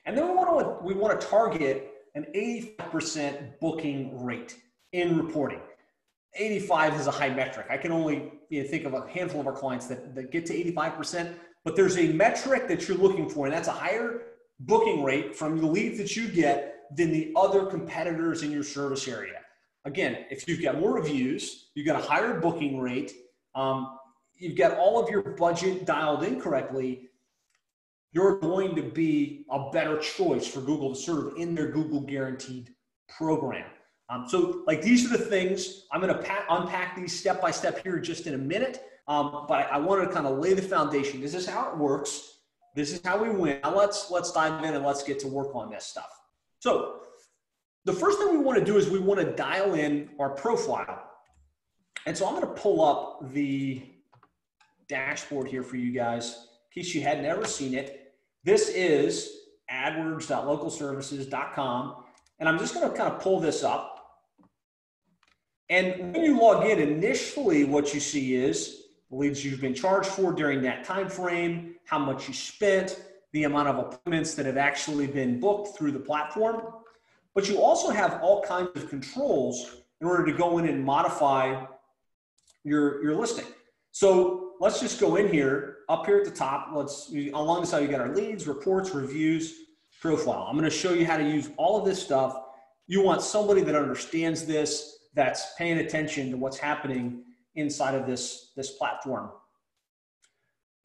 [0.05, 4.57] And then we want to we want to target an 85% booking rate
[4.91, 5.61] in reporting.
[6.35, 7.67] 85 is a high metric.
[7.69, 10.45] I can only you know, think of a handful of our clients that, that get
[10.47, 14.21] to 85%, but there's a metric that you're looking for, and that's a higher
[14.61, 19.07] booking rate from the leads that you get than the other competitors in your service
[19.07, 19.39] area.
[19.85, 23.13] Again, if you've got more reviews, you've got a higher booking rate,
[23.55, 23.97] um,
[24.35, 27.09] you've got all of your budget dialed in correctly,
[28.13, 32.69] you're going to be a better choice for Google to serve in their Google Guaranteed
[33.07, 33.65] program.
[34.11, 37.51] Um, so, like these are the things I'm going to pa- unpack these step by
[37.51, 38.83] step here just in a minute.
[39.07, 41.21] Um, but I, I wanted to kind of lay the foundation.
[41.21, 42.39] This is how it works.
[42.75, 43.61] This is how we win.
[43.63, 46.09] Now let's let's dive in and let's get to work on this stuff.
[46.59, 47.03] So,
[47.85, 51.07] the first thing we want to do is we want to dial in our profile.
[52.05, 53.81] And so I'm going to pull up the
[54.87, 58.13] dashboard here for you guys in case you had never seen it.
[58.43, 59.37] This is
[59.71, 62.03] adwords.localservices.com.
[62.39, 63.90] And I'm just going to kind of pull this up.
[65.71, 70.33] And when you log in, initially what you see is leads you've been charged for
[70.33, 75.07] during that time frame, how much you spent, the amount of appointments that have actually
[75.07, 76.61] been booked through the platform.
[77.33, 81.65] But you also have all kinds of controls in order to go in and modify
[82.65, 83.45] your, your listing.
[83.91, 87.83] So let's just go in here up here at the top, let's along the side,
[87.83, 89.53] you got our leads, reports, reviews,
[90.01, 90.47] profile.
[90.49, 92.37] I'm going to show you how to use all of this stuff.
[92.87, 97.23] You want somebody that understands this, that's paying attention to what's happening
[97.55, 99.31] inside of this, this platform.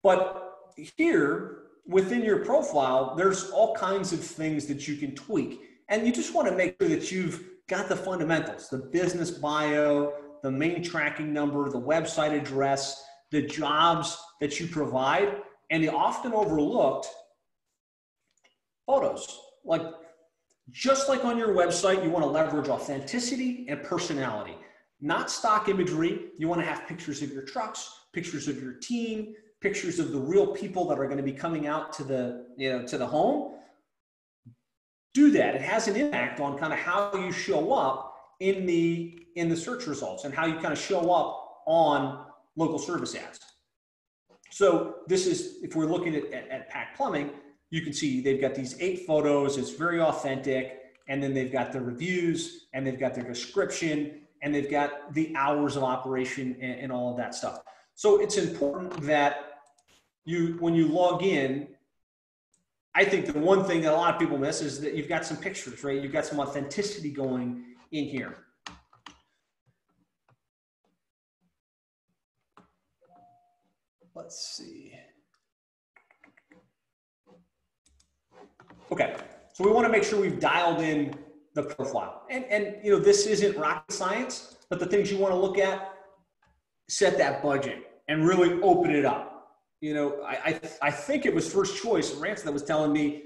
[0.03, 0.55] But
[0.97, 5.61] here within your profile, there's all kinds of things that you can tweak.
[5.89, 10.15] And you just want to make sure that you've got the fundamentals, the business bio,
[10.43, 15.37] the main tracking number, the website address, the jobs that you provide
[15.71, 17.09] and the often overlooked
[18.87, 19.41] photos.
[19.65, 19.83] Like
[20.71, 24.57] just like on your website, you want to leverage authenticity and personality,
[25.01, 26.27] not stock imagery.
[26.39, 30.19] You want to have pictures of your trucks, pictures of your team, pictures of the
[30.19, 33.07] real people that are going to be coming out to the, you know, to the
[33.07, 33.55] home.
[35.15, 35.55] Do that.
[35.55, 39.57] It has an impact on kind of how you show up in the in the
[39.57, 43.39] search results and how you kind of show up on local service ads.
[44.51, 47.31] So this is if we're looking at, at, at Pack Plumbing,
[47.71, 49.59] you can see they've got these eight photos.
[49.59, 50.83] It's very authentic.
[51.09, 55.35] And then they've got the reviews and they've got their description and they've got the
[55.37, 57.61] hours of operation and, and all of that stuff.
[57.95, 59.61] So it's important that
[60.25, 61.69] you, when you log in,
[62.95, 65.25] I think the one thing that a lot of people miss is that you've got
[65.25, 66.01] some pictures, right?
[66.03, 67.63] You've got some authenticity going
[67.93, 68.39] in here.
[74.15, 74.96] Let's see.
[78.93, 79.17] Okay,
[79.53, 81.15] so we want to make sure we've dialed in
[81.55, 82.23] the profile.
[82.31, 85.59] And, and you know, this isn't rocket science, but the things you want to look
[85.59, 85.93] at,
[86.89, 87.79] set that budget
[88.09, 89.59] and really open it up.
[89.81, 93.25] You know, I, I, I think it was first choice, Rance, that was telling me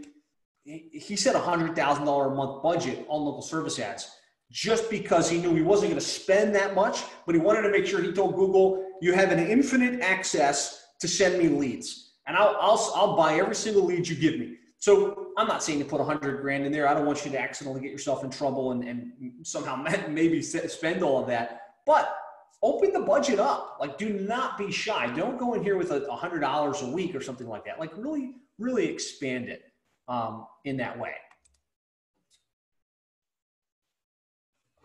[0.64, 4.10] he, said a $100,000 a month budget on local service ads
[4.50, 7.70] just because he knew he wasn't going to spend that much, but he wanted to
[7.70, 12.14] make sure he told Google, you have an infinite access to send me leads.
[12.26, 14.56] And I'll, I'll, I'll buy every single lead you give me.
[14.80, 16.88] So I'm not saying to put a hundred grand in there.
[16.88, 19.12] I don't want you to accidentally get yourself in trouble and, and
[19.42, 19.76] somehow
[20.08, 21.60] maybe spend all of that.
[21.86, 22.16] But
[22.62, 23.76] open the budget up.
[23.78, 25.14] Like, do not be shy.
[25.14, 27.78] Don't go in here with a hundred dollars a week or something like that.
[27.78, 29.62] Like, really, really expand it
[30.08, 31.12] um, in that way.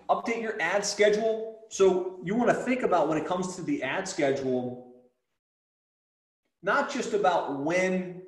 [0.09, 1.59] Update your ad schedule.
[1.69, 4.93] So you want to think about when it comes to the ad schedule,
[6.61, 8.21] not just about when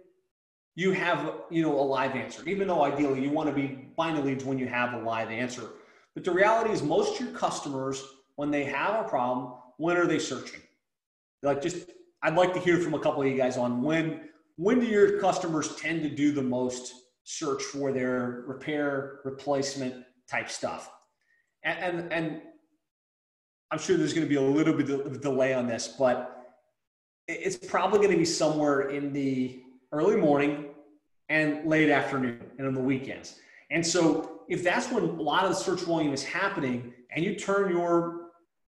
[0.77, 4.23] you have you know a live answer even though ideally you want to be buying
[4.23, 5.63] leads when you have a live answer.
[6.13, 8.01] But the reality is most of your customers
[8.35, 10.61] when they have a problem when are they searching?
[11.43, 11.89] Like just
[12.23, 15.19] i'd like to hear from a couple of you guys on when when do your
[15.19, 20.91] customers tend to do the most search for their repair replacement type stuff?
[21.63, 22.41] And and, and
[23.71, 26.55] i'm sure there's going to be a little bit of delay on this but
[27.27, 29.61] it's probably going to be somewhere in the
[29.91, 30.66] early morning
[31.29, 33.39] and late afternoon and on the weekends.
[33.69, 37.35] And so if that's when a lot of the search volume is happening and you
[37.35, 38.27] turn your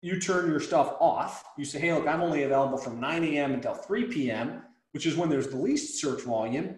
[0.02, 3.54] you turn your stuff off, you say, hey, look, I'm only available from 9 a.m.
[3.54, 6.76] until 3 p.m., which is when there's the least search volume,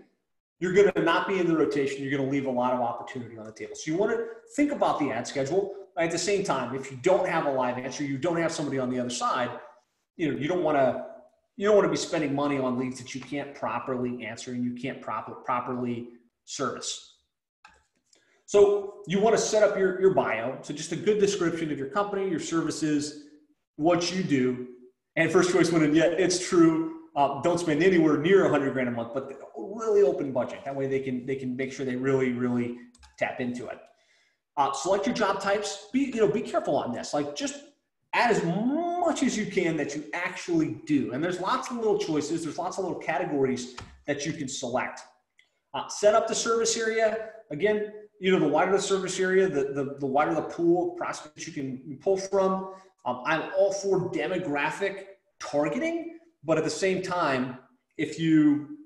[0.60, 2.02] you're going to not be in the rotation.
[2.02, 3.76] You're going to leave a lot of opportunity on the table.
[3.76, 5.74] So you want to think about the ad schedule.
[5.98, 8.78] At the same time, if you don't have a live answer, you don't have somebody
[8.78, 9.52] on the other side,
[10.18, 11.06] you know, you don't want to
[11.56, 14.64] you don't want to be spending money on leads that you can't properly answer and
[14.64, 16.10] you can't proper, properly
[16.45, 17.18] service.
[18.45, 20.58] So you want to set up your, your bio.
[20.62, 23.26] So just a good description of your company, your services,
[23.78, 24.68] what you do.
[25.16, 27.01] And first choice went in, yeah, it's true.
[27.16, 30.60] Uh, don't spend anywhere near 100 grand a month, but really open budget.
[30.66, 32.78] That way they can they can make sure they really really
[33.20, 33.80] tap into it.
[34.58, 35.88] Uh, select your job types.
[35.91, 37.14] Be you know be careful on this.
[37.14, 37.56] Like just
[38.14, 41.12] add as much as you can that you actually do.
[41.14, 42.43] And there's lots of little choices.
[42.43, 43.76] There's lots of little categories
[44.08, 45.01] that you can select.
[45.74, 47.30] Uh, set up the service area.
[47.51, 50.97] Again, you know, the wider the service area, the, the, the wider the pool of
[50.97, 52.74] prospects you can pull from.
[53.06, 55.06] Um, I'm all for demographic
[55.39, 57.58] targeting, but at the same time,
[57.97, 58.78] if you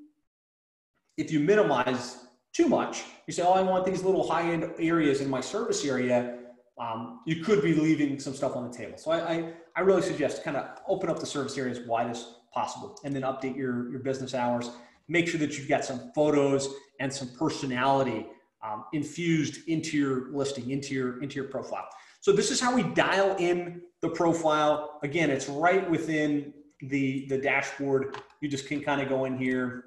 [1.17, 5.29] if you minimize too much, you say, "Oh, I want these little high-end areas in
[5.29, 6.36] my service area,"
[6.79, 8.97] um, you could be leaving some stuff on the table.
[8.97, 12.09] So I, I, I really suggest kind of open up the service area as wide
[12.09, 14.69] as possible and then update your, your business hours.
[15.07, 16.69] Make sure that you've got some photos
[16.99, 18.27] and some personality
[18.63, 21.87] um, infused into your listing, into your, into your profile.
[22.19, 24.99] So this is how we dial in the profile.
[25.03, 28.17] Again, it's right within the, the dashboard.
[28.41, 29.85] You just can kind of go in here,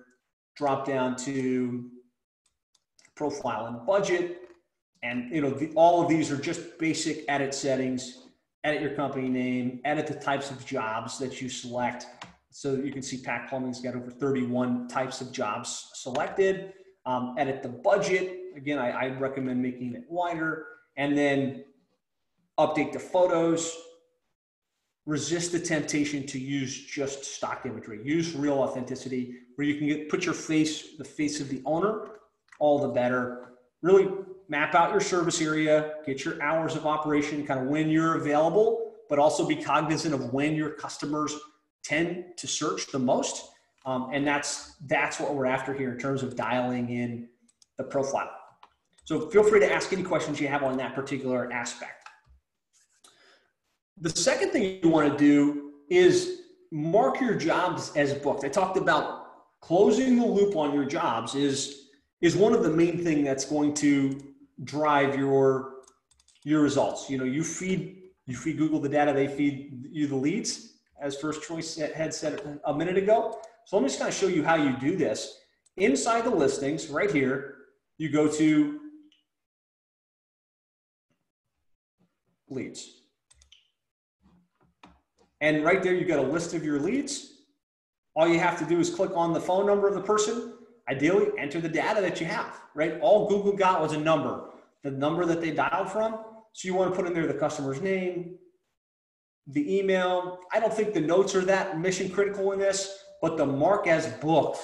[0.57, 1.91] drop down to
[3.15, 4.50] profile and budget,
[5.03, 8.27] and you know, the, all of these are just basic edit settings.
[8.63, 12.07] Edit your company name, edit the types of jobs that you select.
[12.51, 16.75] So you can see Pack Plumbing's got over 31 types of jobs selected.
[17.07, 18.39] Um, edit the budget.
[18.57, 20.67] Again, I, I recommend making it wider.
[20.97, 21.65] And then
[22.59, 23.75] update the photos.
[25.07, 28.01] Resist the temptation to use just stock imagery.
[28.05, 32.09] Use real authenticity where you can get, put your face, the face of the owner,
[32.59, 33.53] all the better.
[33.81, 34.09] Really
[34.51, 38.93] map out your service area, get your hours of operation, kind of when you're available,
[39.09, 41.35] but also be cognizant of when your customers
[41.83, 43.47] tend to search the most
[43.87, 47.29] Um, and that's that's what we're after here in terms of dialing in
[47.79, 48.31] the profile.
[49.05, 52.07] So feel free to ask any questions you have on that particular aspect.
[53.99, 58.45] The second thing you want to do is mark your jobs as booked.
[58.45, 59.07] I talked about
[59.61, 61.89] closing the loop on your jobs is
[62.21, 64.30] is one of the main thing that's going to
[64.65, 65.75] drive your
[66.45, 67.11] your results.
[67.11, 67.97] You know, you feed
[68.27, 72.61] you feed Google the data, they feed you the leads, as First Choice had said
[72.65, 73.39] a minute ago.
[73.65, 75.39] So let me just kind of show you how you do this.
[75.77, 77.57] Inside the listings, right here,
[77.99, 78.81] you go to
[82.49, 83.03] leads.
[85.41, 87.45] And right there, you got a list of your leads.
[88.15, 90.55] All you have to do is click on the phone number of the person.
[90.89, 93.01] Ideally, enter the data that you have, right?
[93.01, 94.50] All Google got was a number,
[94.83, 96.19] the number that they dialed from.
[96.53, 98.37] So you want to put in there the customer's name,
[99.47, 100.41] the email.
[100.53, 104.09] I don't think the notes are that mission critical in this, but the mark as
[104.15, 104.59] booked.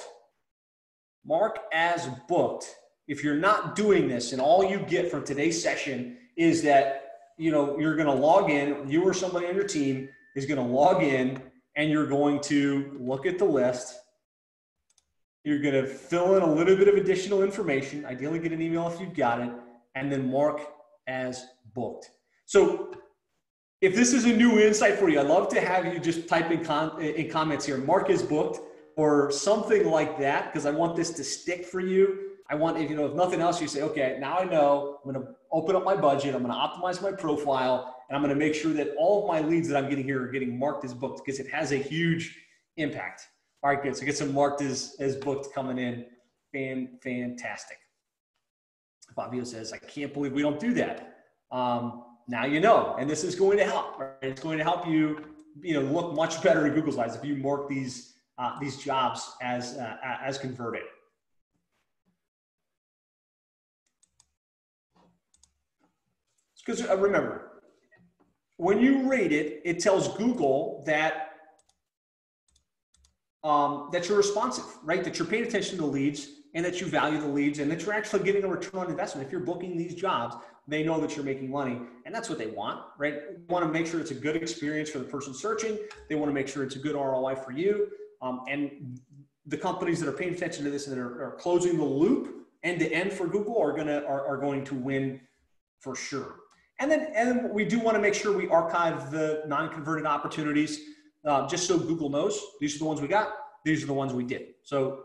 [1.25, 2.73] Mark as booked.
[3.07, 7.03] If you're not doing this and all you get from today's session is that
[7.37, 10.59] you know you're going to log in, you or somebody on your team is going
[10.59, 11.41] to log in
[11.75, 13.97] and you're going to look at the list.
[15.43, 18.87] You're going to fill in a little bit of additional information, ideally get an email
[18.89, 19.51] if you've got it,
[19.97, 20.61] and then mark
[21.07, 21.43] as
[21.73, 22.11] booked.
[22.45, 22.93] So
[23.81, 26.51] if this is a new insight for you, I'd love to have you just type
[26.51, 28.59] in, com- in comments here, mark as booked
[28.95, 32.31] or something like that, because I want this to stick for you.
[32.49, 35.11] I want, if you know, if nothing else, you say, okay, now I know I'm
[35.11, 36.33] going to open up my budget.
[36.35, 39.27] I'm going to optimize my profile and I'm going to make sure that all of
[39.27, 41.77] my leads that I'm getting here are getting marked as booked because it has a
[41.77, 42.37] huge
[42.77, 43.23] impact.
[43.63, 43.95] All right, good.
[43.95, 46.05] So get some marked as, as booked coming in.
[46.53, 47.77] Fan, fantastic.
[49.15, 51.17] Fabio says, I can't believe we don't do that.
[51.51, 53.99] Um, now you know, and this is going to help.
[53.99, 54.11] Right?
[54.21, 55.23] It's going to help you,
[55.61, 59.31] you know, look much better in Google's eyes if you mark these uh, these jobs
[59.41, 60.83] as uh, as converted.
[66.65, 67.61] Because uh, remember,
[68.57, 71.29] when you rate it, it tells Google that
[73.43, 75.01] um, that you're responsive, right?
[75.03, 77.93] That you're paying attention to leads and that you value the leads and that you're
[77.93, 79.25] actually getting a return on investment.
[79.25, 80.35] If you're booking these jobs,
[80.67, 83.15] they know that you're making money and that's what they want, right?
[83.15, 85.77] They want to make sure it's a good experience for the person searching.
[86.09, 87.89] They want to make sure it's a good ROI for you.
[88.21, 88.99] Um, and
[89.45, 92.47] the companies that are paying attention to this and that are, are closing the loop
[92.63, 95.21] end to end for Google are gonna are, are going to win
[95.79, 96.35] for sure.
[96.79, 100.79] And then, and we do want to make sure we archive the non-converted opportunities,
[101.25, 103.29] uh, just so Google knows these are the ones we got.
[103.63, 104.53] These are the ones we did.
[104.63, 105.03] So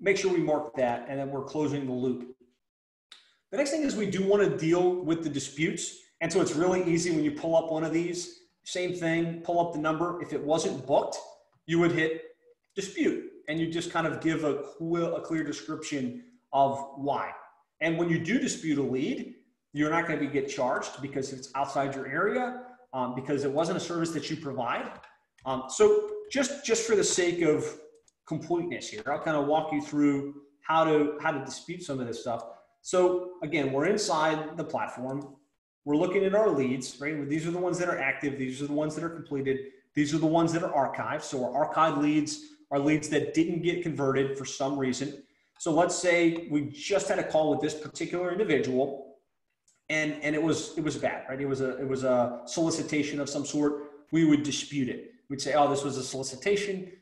[0.00, 2.34] make sure we mark that, and then we're closing the loop.
[3.50, 6.54] The next thing is we do want to deal with the disputes, and so it's
[6.54, 8.40] really easy when you pull up one of these.
[8.64, 10.20] Same thing, pull up the number.
[10.20, 11.16] If it wasn't booked,
[11.66, 12.22] you would hit
[12.76, 17.30] dispute, and you just kind of give a, a clear description of why.
[17.80, 19.34] And when you do dispute a lead,
[19.72, 23.76] you're not going to get charged because it's outside your area um, because it wasn't
[23.76, 24.90] a service that you provide.
[25.44, 27.64] Um, so just just for the sake of
[28.28, 32.06] completeness here, I'll kind of walk you through how to how to dispute some of
[32.06, 32.44] this stuff.
[32.82, 35.34] So again, we're inside the platform.
[35.84, 37.28] We're looking at our leads, right?
[37.28, 38.38] These are the ones that are active.
[38.38, 39.58] These are the ones that are completed.
[39.94, 41.22] These are the ones that are archived.
[41.22, 45.22] So our archived leads are leads that didn't get converted for some reason.
[45.58, 49.08] So let's say we just had a call with this particular individual
[49.90, 51.40] and and it was it was bad, right?
[51.40, 53.72] It was a it was a solicitation of some sort.
[54.12, 55.12] We would dispute it.
[55.28, 56.92] We'd say, oh, this was a solicitation.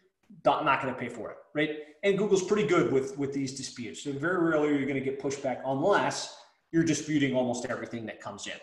[0.44, 1.70] Not, not going to pay for it, right?
[2.02, 4.02] And Google's pretty good with with these disputes.
[4.02, 6.36] So very rarely you're going to get pushback unless
[6.72, 8.60] you're disputing almost everything that comes in.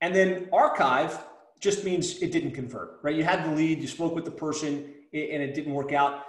[0.00, 1.18] And then archive
[1.60, 3.14] just means it didn't convert, right?
[3.14, 6.24] You had the lead, you spoke with the person, and it didn't work out.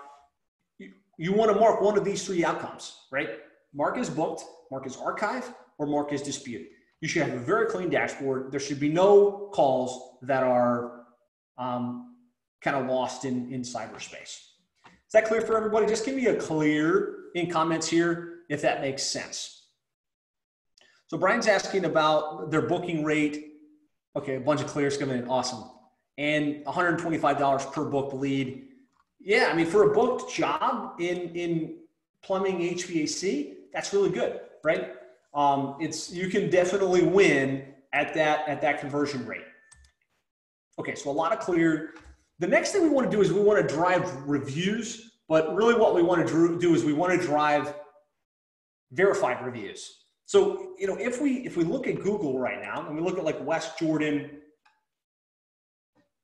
[0.78, 3.30] You, you want to mark one of these three outcomes, right?
[3.74, 6.66] Mark is booked, mark is archive, or mark is dispute.
[7.02, 8.52] You should have a very clean dashboard.
[8.52, 11.02] There should be no calls that are
[11.58, 12.15] um,
[12.66, 14.42] kind of lost in, in cyberspace.
[14.86, 15.86] Is that clear for everybody?
[15.86, 19.68] Just give me a clear in comments here if that makes sense.
[21.08, 23.54] So Brian's asking about their booking rate.
[24.16, 25.28] Okay, a bunch of clears coming in.
[25.28, 25.70] Awesome.
[26.18, 28.70] And $125 per booked lead.
[29.20, 31.78] Yeah, I mean, for a booked job in, in
[32.24, 34.94] plumbing HVAC, that's really good, right?
[35.36, 39.46] Um, it's you can definitely win at that at that conversion rate.
[40.80, 41.94] Okay, so a lot of clear.
[42.40, 45.74] The next thing we want to do is we want to drive reviews, but really
[45.74, 47.74] what we want to do is we want to drive
[48.92, 50.06] verified reviews.
[50.26, 53.18] So you know, if we if we look at Google right now and we look
[53.18, 54.42] at like West Jordan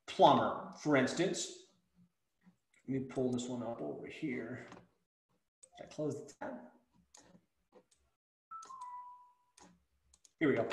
[0.07, 1.47] plumber, for instance,
[2.87, 4.67] Let me pull this one up over here.
[5.81, 6.53] I close the tab?
[10.39, 10.67] Here we go.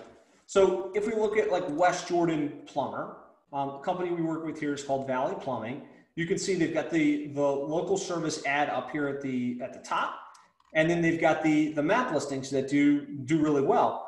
[0.47, 3.17] So if we look at like West Jordan Plumber,
[3.53, 5.83] um, the company we work with here is called Valley Plumbing.
[6.17, 9.73] You can see they've got the, the local service ad up here at the, at
[9.73, 10.19] the top.
[10.75, 14.05] And then they've got the, the map listings that do, do really well.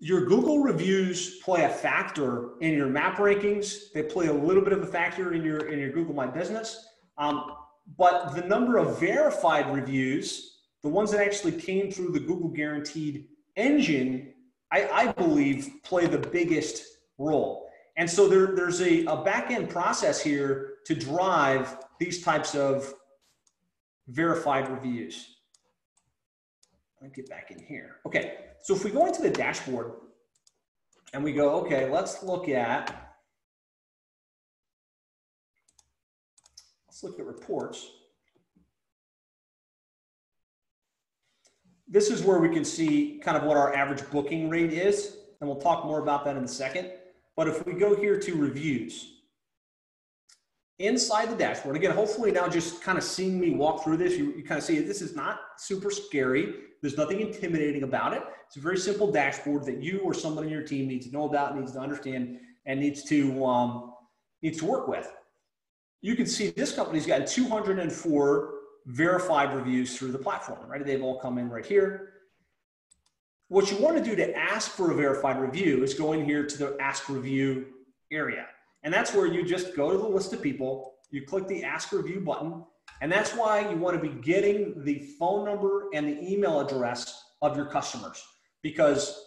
[0.00, 3.92] Your Google reviews play a factor in your map rankings.
[3.92, 6.86] They play a little bit of a factor in your, in your Google My Business.
[7.18, 7.52] Um,
[7.98, 13.26] but the number of verified reviews, the ones that actually came through the Google Guaranteed
[13.56, 14.32] engine,
[14.72, 17.70] I, I believe play the biggest role.
[17.96, 22.92] And so there, there's a, a back end process here to drive these types of
[24.08, 25.36] verified reviews.
[27.00, 27.96] Let me get back in here.
[28.06, 29.92] Okay, so if we go into the dashboard
[31.12, 33.14] and we go, okay, let's look at,
[36.88, 37.90] let's look at reports.
[41.86, 45.48] This is where we can see kind of what our average booking rate is, and
[45.48, 46.90] we'll talk more about that in a second.
[47.36, 49.14] But if we go here to reviews,
[50.78, 54.32] inside the dashboard, again, hopefully now just kind of seeing me walk through this, you,
[54.36, 56.54] you kind of see this is not super scary.
[56.80, 58.22] There's nothing intimidating about it.
[58.46, 61.24] It's a very simple dashboard that you or someone in your team needs to know
[61.24, 63.94] about, needs to understand, and needs to um,
[64.42, 65.10] needs to work with.
[66.02, 68.54] You can see this company's got 204
[68.86, 70.84] verified reviews through the platform, right?
[70.84, 72.13] They've all come in right here.
[73.48, 76.46] What you want to do to ask for a verified review is go in here
[76.46, 77.66] to the ask review
[78.10, 78.46] area.
[78.82, 81.92] And that's where you just go to the list of people, you click the ask
[81.92, 82.64] review button,
[83.00, 87.22] and that's why you want to be getting the phone number and the email address
[87.42, 88.22] of your customers
[88.62, 89.26] because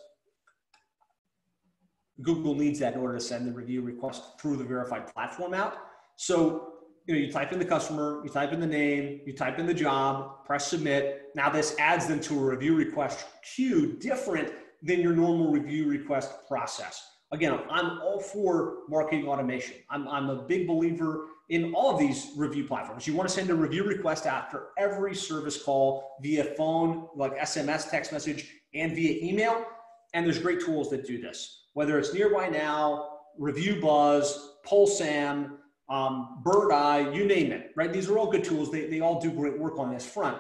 [2.22, 5.78] Google needs that in order to send the review request through the verified platform out.
[6.16, 6.77] So
[7.08, 9.66] you know, you type in the customer, you type in the name, you type in
[9.66, 11.32] the job, press submit.
[11.36, 14.52] Now this adds them to a review request queue different
[14.84, 17.02] than your normal review request process.
[17.32, 19.76] Again, I'm all for marketing automation.
[19.90, 23.08] I'm, I'm a big believer in all of these review platforms.
[23.08, 27.90] You want to send a review request after every service call via phone, like SMS,
[27.90, 29.66] text message, and via email.
[30.14, 35.58] And there's great tools that do this, whether it's Nearby Now, Review Buzz, PulseM,
[35.90, 37.92] um, Birdeye, you name it, right?
[37.92, 38.72] These are all good tools.
[38.72, 40.38] They, they all do great work on this front.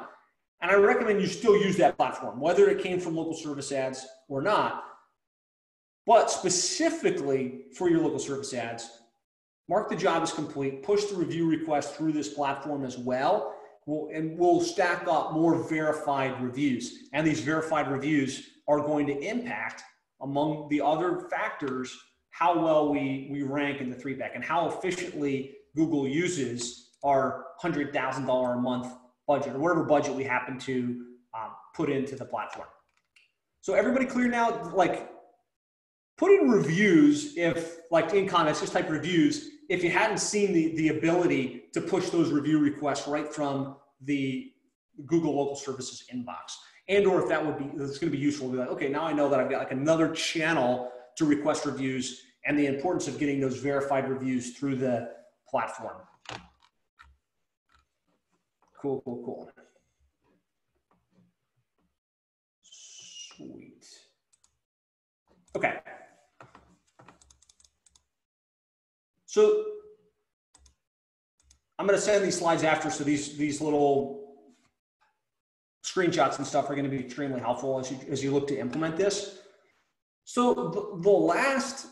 [0.61, 4.05] And I recommend you still use that platform, whether it came from local service ads
[4.27, 4.83] or not.
[6.05, 8.89] But specifically for your local service ads,
[9.69, 14.09] mark the job as complete, push the review request through this platform as well, we'll,
[14.13, 17.09] and we'll stack up more verified reviews.
[17.13, 19.83] And these verified reviews are going to impact,
[20.21, 21.95] among the other factors,
[22.37, 27.45] how well we, we rank in the three pack and how efficiently Google uses our
[27.63, 28.93] $100,000 a month
[29.25, 31.03] budget or whatever budget we happen to
[31.35, 32.67] um, put into the platform.
[33.61, 34.71] So everybody clear now?
[34.71, 35.09] Like
[36.19, 40.75] put in reviews if like in comments, just type reviews if you hadn't seen the,
[40.75, 44.51] the ability to push those review requests right from the
[45.07, 46.53] Google local services inbox.
[46.87, 48.89] And or if that would be, it's going to be useful to be like, okay,
[48.89, 53.09] now I know that I've got like another channel to request reviews and the importance
[53.09, 55.11] of getting those verified reviews through the
[55.47, 55.97] platform.
[58.81, 59.51] Cool, cool, cool.
[62.61, 63.85] Sweet.
[65.57, 65.79] Okay.
[69.25, 69.65] So
[71.77, 74.37] I'm going to send these slides after, so these, these little
[75.83, 78.57] screenshots and stuff are going to be extremely helpful as you, as you look to
[78.57, 79.39] implement this.
[80.23, 81.87] So the, the last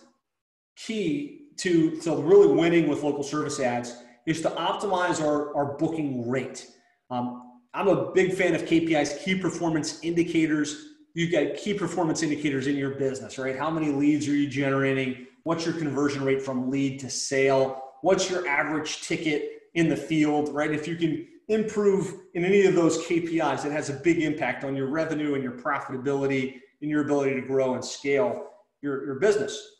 [0.76, 6.30] key to, to really winning with local service ads is to optimize our, our booking
[6.30, 6.68] rate.
[7.10, 10.94] Um, I'm a big fan of KPIs, key performance indicators.
[11.14, 13.58] You've got key performance indicators in your business, right?
[13.58, 15.28] How many leads are you generating?
[15.44, 17.82] What's your conversion rate from lead to sale?
[18.02, 20.72] What's your average ticket in the field, right?
[20.72, 24.76] If you can improve in any of those KPIs, it has a big impact on
[24.76, 28.48] your revenue and your profitability and your ability to grow and scale
[28.82, 29.75] your, your business.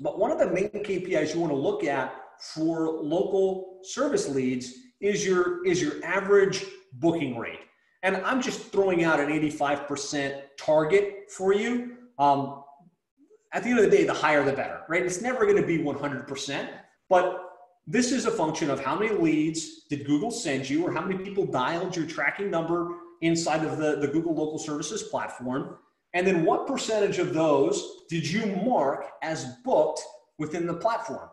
[0.00, 4.74] But one of the main KPIs you want to look at for local service leads
[5.00, 6.64] is your, is your average
[6.94, 7.60] booking rate.
[8.02, 11.96] And I'm just throwing out an 85% target for you.
[12.18, 12.62] Um,
[13.52, 15.02] at the end of the day, the higher the better, right?
[15.02, 16.68] It's never going to be 100%,
[17.08, 17.42] but
[17.86, 21.22] this is a function of how many leads did Google send you or how many
[21.24, 25.76] people dialed your tracking number inside of the, the Google Local Services platform
[26.16, 30.00] and then what percentage of those did you mark as booked
[30.38, 31.28] within the platform,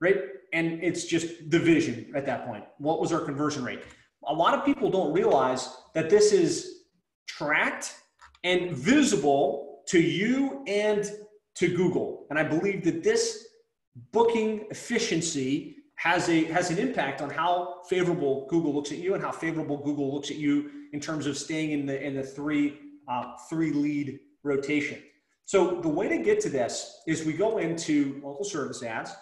[0.00, 0.14] right?
[0.52, 2.62] And it's just division at that point.
[2.78, 3.82] What was our conversion rate?
[4.28, 6.84] A lot of people don't realize that this is
[7.26, 7.96] tracked
[8.44, 11.10] and visible to you and
[11.56, 12.28] to Google.
[12.30, 13.44] And I believe that this
[14.12, 19.22] booking efficiency has a has an impact on how favorable Google looks at you and
[19.22, 22.78] how favorable Google looks at you in terms of staying in the in the three
[23.08, 25.02] uh, three lead rotation.
[25.44, 29.12] So the way to get to this is we go into local service ads,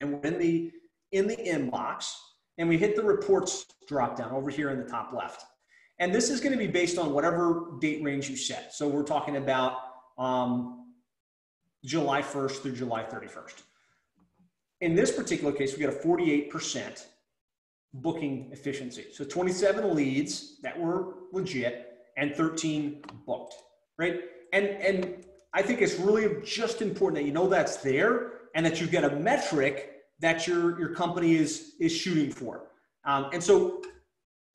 [0.00, 0.72] and we're in the
[1.12, 2.12] in the inbox,
[2.58, 5.44] and we hit the reports drop down over here in the top left.
[5.98, 8.74] And this is going to be based on whatever date range you set.
[8.74, 9.78] So we're talking about
[10.18, 10.86] um,
[11.84, 13.62] July 1st through July 31st.
[14.80, 17.04] In this particular case, we got a 48%
[17.94, 19.06] booking efficiency.
[19.12, 23.54] So 27 leads that were legit and 13 booked,
[23.98, 24.20] right?
[24.52, 25.24] And, and
[25.54, 29.04] I think it's really just important that you know that's there and that you get
[29.04, 32.64] a metric that your, your company is, is shooting for.
[33.04, 33.82] Um, and so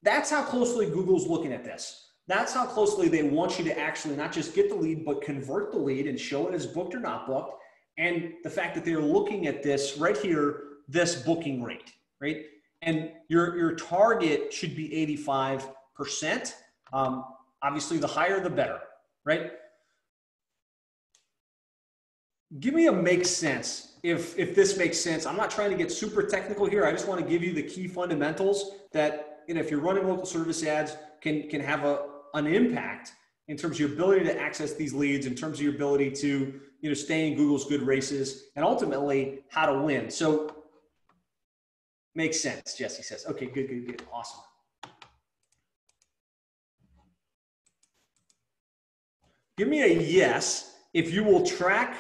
[0.04, 2.12] that's how closely Google's looking at this.
[2.28, 5.72] That's how closely they want you to actually not just get the lead, but convert
[5.72, 7.54] the lead and show it as booked or not booked
[7.98, 12.46] and the fact that they're looking at this right here, this booking rate, right?
[12.84, 14.90] And your, your target should be
[15.26, 16.54] 85%.
[16.94, 17.26] Um,
[17.64, 18.80] obviously, the higher, the better,
[19.28, 19.52] right?
[22.62, 25.26] Give me a make sense if, if this makes sense.
[25.26, 26.86] I'm not trying to get super technical here.
[26.86, 30.08] I just want to give you the key fundamentals that, you know, if you're running
[30.08, 32.06] local service ads, can, can have a,
[32.36, 33.12] an impact
[33.50, 36.62] in terms of your ability to access these leads, in terms of your ability to
[36.80, 40.10] you know, stay in Google's good races, and ultimately how to win.
[40.10, 40.56] So
[42.16, 43.26] makes sense, Jesse says.
[43.28, 44.04] Okay, good, good, good.
[44.12, 44.42] Awesome.
[49.58, 51.98] Give me a yes if you will track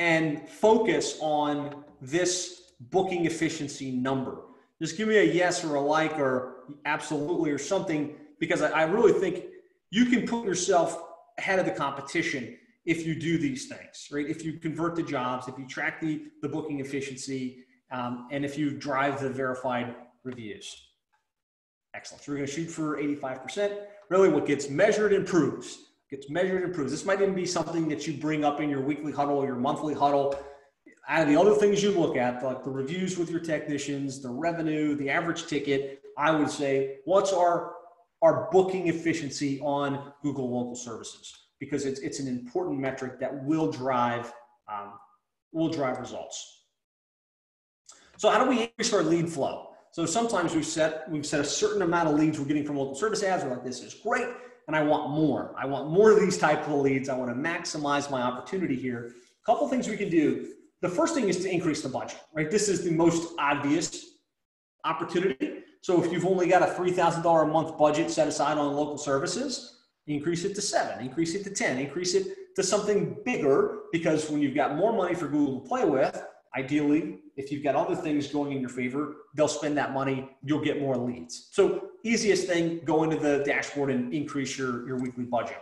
[0.00, 4.38] and focus on this booking efficiency number.
[4.80, 9.12] Just give me a yes or a like or absolutely or something because I, really
[9.12, 9.44] think
[9.90, 11.00] you can put yourself
[11.38, 14.28] ahead of the competition if you do these things, right?
[14.28, 18.58] If you convert the jobs, if you track the, the booking efficiency, um, and if
[18.58, 20.88] you drive the verified reviews.
[21.94, 22.24] Excellent.
[22.24, 23.78] So we're going to shoot for 85%.
[24.08, 25.78] Really, what gets measured improves.
[26.12, 26.92] Gets measured and improves.
[26.92, 29.56] This might even be something that you bring up in your weekly huddle or your
[29.56, 30.36] monthly huddle.
[31.08, 34.30] Out of the other things you look at, like the reviews with your technicians, the
[34.30, 37.72] revenue, the average ticket, I would say, what's our
[38.22, 41.42] our booking efficiency on Google Local Services?
[41.62, 44.32] because it's, it's an important metric that will drive,
[44.66, 44.94] um,
[45.52, 46.64] will drive results.
[48.16, 49.68] So how do we increase our lead flow?
[49.92, 52.96] So sometimes we've set, we've set a certain amount of leads we're getting from local
[52.96, 53.44] service ads.
[53.44, 54.26] We're like, this is great.
[54.68, 55.54] And I want more.
[55.58, 57.08] I want more of these type of leads.
[57.08, 59.14] I want to maximize my opportunity here.
[59.42, 60.52] A couple things we can do.
[60.80, 62.50] The first thing is to increase the budget, right?
[62.50, 64.16] This is the most obvious
[64.84, 65.62] opportunity.
[65.80, 69.82] So if you've only got a $3,000 a month budget set aside on local services,
[70.06, 74.40] increase it to seven, increase it to 10, increase it to something bigger because when
[74.40, 76.22] you've got more money for Google to play with,
[76.56, 80.64] ideally, if you've got other things going in your favor, they'll spend that money, you'll
[80.64, 81.48] get more leads.
[81.52, 85.58] So easiest thing, go into the dashboard and increase your, your weekly budget.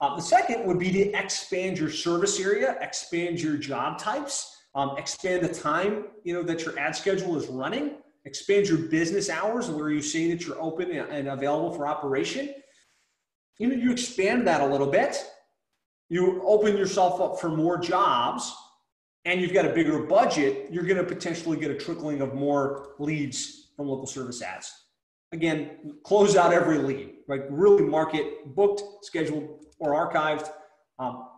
[0.00, 4.96] Uh, the second would be to expand your service area, expand your job types, um,
[4.96, 9.68] expand the time you know that your ad schedule is running, expand your business hours
[9.68, 12.54] where you say that you're open and available for operation,
[13.58, 15.26] you know, you expand that a little bit,
[16.08, 18.54] you open yourself up for more jobs,
[19.28, 22.94] and you've got a bigger budget, you're going to potentially get a trickling of more
[22.98, 24.72] leads from local service ads.
[25.32, 27.42] Again, close out every lead, right?
[27.50, 30.48] Really market booked, scheduled, or archived.
[30.98, 31.28] Um,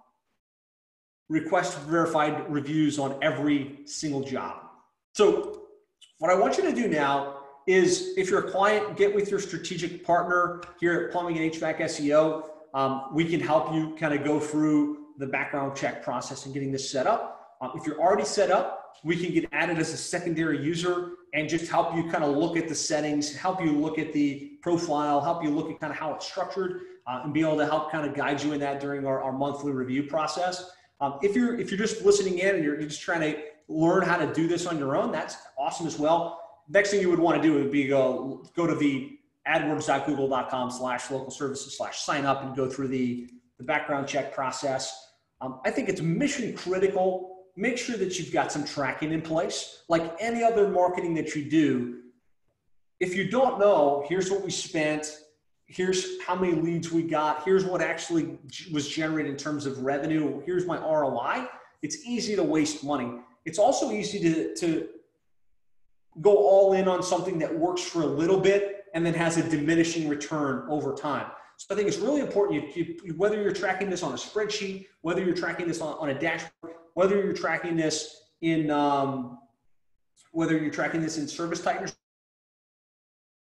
[1.29, 4.63] request verified reviews on every single job.
[5.15, 5.63] So,
[6.19, 9.41] what I want you to do now is if you're a client, get with your
[9.41, 12.45] strategic partner here at Plumbing and HVAC SEO.
[12.73, 16.71] Um, we can help you kind of go through the background check process and getting
[16.71, 17.40] this set up.
[17.61, 21.49] Um, if you're already set up, we can get added as a secondary user and
[21.49, 25.21] just help you kind of look at the settings, help you look at the profile,
[25.21, 27.91] help you look at kind of how it's structured, uh, and be able to help
[27.91, 30.71] kind of guide you in that during our, our monthly review process.
[31.01, 34.19] Um, if you're if you're just listening in and you're just trying to learn how
[34.19, 36.41] to do this on your own, that's awesome as well
[36.71, 41.11] next thing you would want to do would be go go to the adwords.google.com slash
[41.11, 45.13] local services slash sign up and go through the, the background check process.
[45.41, 47.40] Um, I think it's mission critical.
[47.57, 49.83] Make sure that you've got some tracking in place.
[49.89, 51.99] Like any other marketing that you do,
[53.01, 55.17] if you don't know, here's what we spent,
[55.67, 58.39] here's how many leads we got, here's what actually
[58.73, 61.47] was generated in terms of revenue, here's my ROI,
[61.83, 63.13] it's easy to waste money.
[63.45, 64.89] It's also easy to, to
[66.21, 69.49] go all in on something that works for a little bit and then has a
[69.49, 71.27] diminishing return over time.
[71.57, 74.87] So I think it's really important, you, you, whether you're tracking this on a spreadsheet,
[75.03, 79.39] whether you're tracking this on, on a dashboard, whether you're tracking this in, um,
[80.33, 81.95] whether you're tracking this in service ServiceTitan,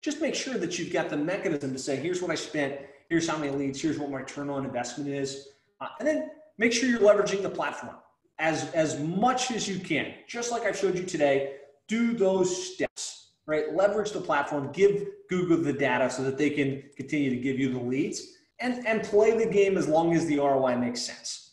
[0.03, 2.75] just make sure that you've got the mechanism to say, here's what I spent,
[3.09, 5.47] here's how many leads, here's what my return on investment is.
[5.81, 6.29] Uh, and then
[6.59, 7.95] make sure you're leveraging the platform
[8.37, 10.13] as, as much as you can.
[10.27, 11.55] Just like I showed you today,
[11.87, 13.73] do those steps, right?
[13.73, 17.73] Leverage the platform, give Google the data so that they can continue to give you
[17.73, 18.21] the leads
[18.59, 21.46] and, and play the game as long as the ROI makes sense.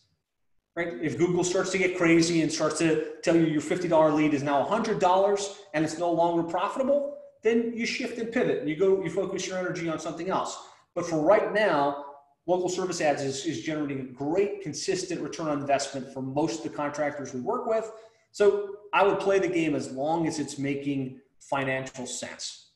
[0.77, 0.95] Right?
[1.01, 4.43] If Google starts to get crazy and starts to tell you your $50 lead is
[4.43, 9.03] now $100 and it's no longer profitable, then you shift and pivot and you go,
[9.03, 10.59] you focus your energy on something else.
[10.95, 12.07] But for right now,
[12.47, 16.71] local service ads is, is generating a great consistent return on investment for most of
[16.71, 17.91] the contractors we work with.
[18.33, 22.71] So I would play the game as long as it's making financial sense.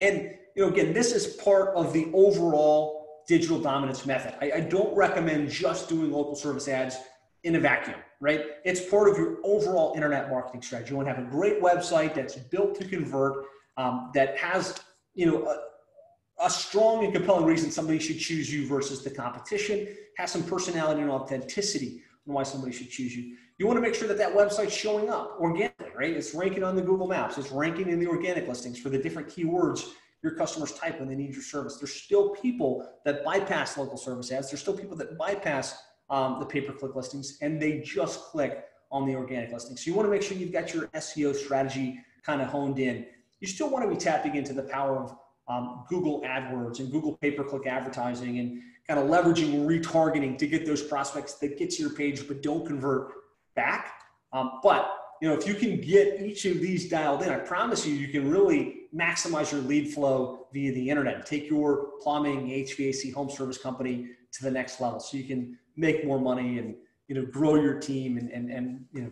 [0.00, 2.97] And you know, again, this is part of the overall
[3.28, 4.34] digital dominance method.
[4.40, 6.96] I, I don't recommend just doing local service ads
[7.44, 8.46] in a vacuum, right?
[8.64, 10.90] It's part of your overall internet marketing strategy.
[10.90, 13.44] You want to have a great website that's built to convert,
[13.76, 14.80] um, that has
[15.14, 19.86] you know a, a, strong and compelling reason somebody should choose you versus the competition,
[20.16, 23.36] has some personality and authenticity on why somebody should choose you.
[23.58, 26.16] You want to make sure that that website's showing up organically, right?
[26.16, 27.38] It's ranking on the Google Maps.
[27.38, 29.90] It's ranking in the organic listings for the different keywords
[30.22, 31.76] your customers type when they need your service.
[31.76, 34.50] There's still people that bypass local service ads.
[34.50, 39.14] There's still people that bypass um, the pay-per-click listings and they just click on the
[39.14, 39.76] organic listing.
[39.76, 43.06] So you want to make sure you've got your SEO strategy kind of honed in.
[43.40, 45.16] You still want to be tapping into the power of
[45.46, 50.82] um, Google AdWords and Google pay-per-click advertising and kind of leveraging retargeting to get those
[50.82, 53.12] prospects that get to your page but don't convert
[53.54, 54.02] back.
[54.32, 57.86] Um, but you know, if you can get each of these dialed in, I promise
[57.86, 61.26] you, you can really maximize your lead flow via the internet.
[61.26, 66.04] Take your plumbing, HVAC, home service company to the next level, so you can make
[66.04, 66.74] more money and
[67.08, 69.10] you know grow your team and and, and you know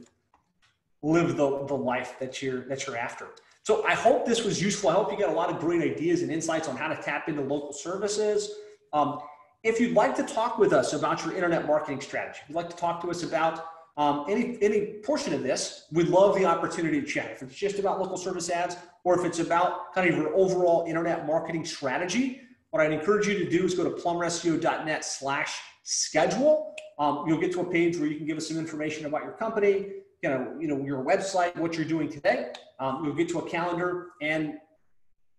[1.03, 3.29] live the, the life that you're that you're after.
[3.63, 4.91] So I hope this was useful.
[4.91, 7.29] I hope you got a lot of great ideas and insights on how to tap
[7.29, 8.51] into local services.
[8.93, 9.19] Um,
[9.65, 12.71] if you'd like to talk with us about your internet marketing strategy, if you'd like
[12.71, 13.65] to talk to us about
[13.97, 17.31] um, any, any portion of this, we'd love the opportunity to chat.
[17.31, 20.85] If it's just about local service ads or if it's about kind of your overall
[20.87, 26.75] internet marketing strategy, what I'd encourage you to do is go to plumberseo.net slash schedule.
[26.99, 29.33] Um, you'll get to a page where you can give us some information about your
[29.33, 29.93] company,
[30.23, 32.53] you know, you know your website, what you're doing today.
[32.81, 34.55] Um, you'll get to a calendar, and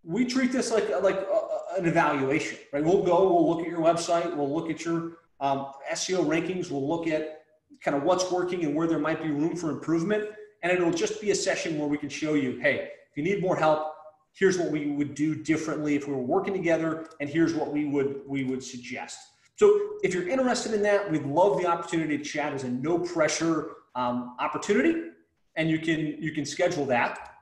[0.03, 2.83] we treat this like like a, an evaluation, right?
[2.83, 6.87] We'll go, we'll look at your website, we'll look at your um, SEO rankings, we'll
[6.87, 7.36] look at
[7.83, 10.29] kind of what's working and where there might be room for improvement.
[10.63, 13.41] And it'll just be a session where we can show you, hey, if you need
[13.41, 13.93] more help,
[14.33, 17.85] here's what we would do differently if we were working together, and here's what we
[17.85, 19.19] would we would suggest.
[19.55, 22.99] So if you're interested in that, we'd love the opportunity to chat as a no
[22.99, 25.09] pressure um, opportunity,
[25.55, 27.35] and you can you can schedule that.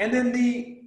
[0.00, 0.82] And then the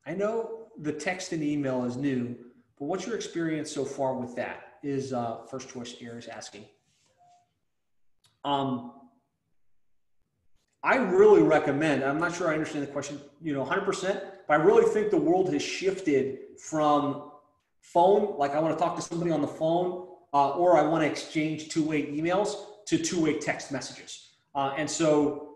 [0.07, 2.37] I know the text and email is new,
[2.79, 4.79] but what's your experience so far with that?
[4.83, 6.67] Is uh, first choice is asking.
[8.45, 8.93] Um,
[10.83, 12.05] I really recommend.
[12.05, 15.17] I'm not sure I understand the question, you know, 100%, but I really think the
[15.17, 17.31] world has shifted from
[17.81, 21.03] phone, like I want to talk to somebody on the phone, uh, or I want
[21.03, 24.33] to exchange two-way emails to two-way text messages.
[24.55, 25.55] Uh, and so,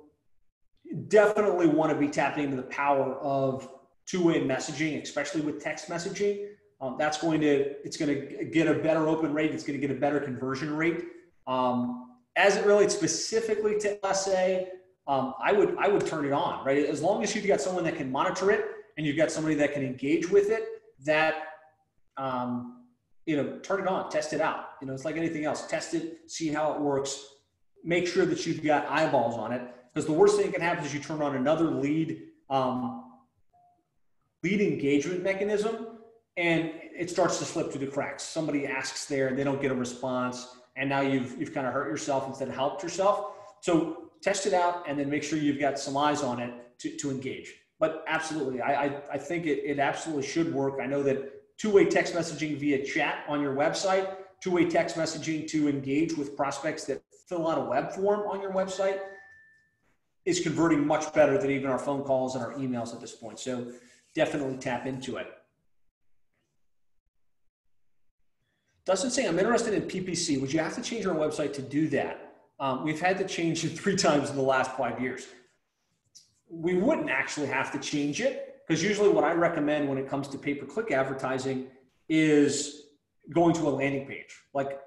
[1.09, 3.69] definitely want to be tapping into the power of
[4.09, 6.49] two-way messaging, especially with text messaging.
[6.81, 9.53] Um, that's going to it's going to get a better open rate.
[9.53, 11.05] It's going to get a better conversion rate.
[11.47, 14.61] Um, as it relates specifically to SA,
[15.09, 16.85] um, I would I would turn it on, right?
[16.87, 18.65] As long as you've got someone that can monitor it
[18.97, 20.65] and you've got somebody that can engage with it,
[21.05, 21.35] that
[22.17, 22.85] um,
[23.27, 24.71] you know, turn it on, test it out.
[24.81, 25.67] You know, it's like anything else.
[25.67, 27.27] Test it, see how it works.
[27.85, 30.85] Make sure that you've got eyeballs on it, because the worst thing that can happen
[30.85, 33.08] is you turn on another lead um,
[34.43, 35.99] lead engagement mechanism,
[36.37, 38.23] and it starts to slip through the cracks.
[38.23, 41.73] Somebody asks there, and they don't get a response, and now you've you've kind of
[41.73, 43.33] hurt yourself instead of helped yourself.
[43.61, 46.97] So test it out and then make sure you've got some eyes on it to,
[46.97, 47.55] to engage.
[47.81, 50.79] But absolutely, I, I, I think it, it absolutely should work.
[50.83, 55.69] I know that two-way text messaging via chat on your website, two-way text messaging to
[55.69, 58.99] engage with prospects that fill out a web form on your website
[60.25, 63.39] is converting much better than even our phone calls and our emails at this point.
[63.39, 63.73] So
[64.19, 65.29] definitely tap into it.
[68.85, 70.41] Doesn't say I'm interested in PPC.
[70.41, 72.35] Would you have to change our website to do that?
[72.59, 75.29] Um, we've had to change it three times in the last five years.
[76.51, 80.27] We wouldn't actually have to change it because usually what I recommend when it comes
[80.29, 81.69] to pay per click advertising
[82.09, 82.87] is
[83.31, 84.35] going to a landing page.
[84.53, 84.81] Like,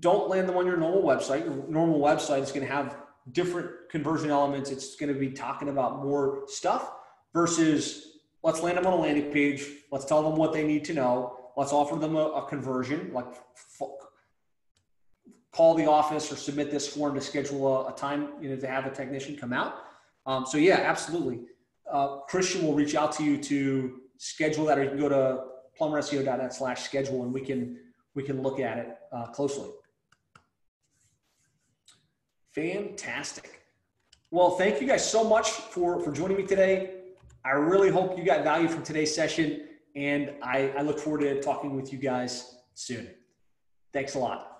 [0.00, 1.44] don't land them on your normal website.
[1.44, 2.96] Your normal website is going to have
[3.32, 4.70] different conversion elements.
[4.70, 6.90] It's going to be talking about more stuff
[7.36, 9.62] versus let's land them on a landing page.
[9.92, 11.50] Let's tell them what they need to know.
[11.54, 13.26] Let's offer them a, a conversion, like
[15.52, 18.66] call the office or submit this form to schedule a, a time, you know, to
[18.66, 19.74] have a technician come out.
[20.24, 21.40] Um, so yeah, absolutely.
[21.90, 25.44] Uh, Christian will reach out to you to schedule that, or you can go to
[25.78, 27.78] plumberseo.net slash schedule and we can,
[28.14, 29.68] we can look at it uh, closely.
[32.52, 33.62] Fantastic.
[34.30, 36.95] Well, thank you guys so much for, for joining me today.
[37.46, 41.40] I really hope you got value from today's session, and I, I look forward to
[41.40, 43.08] talking with you guys soon.
[43.92, 44.55] Thanks a lot.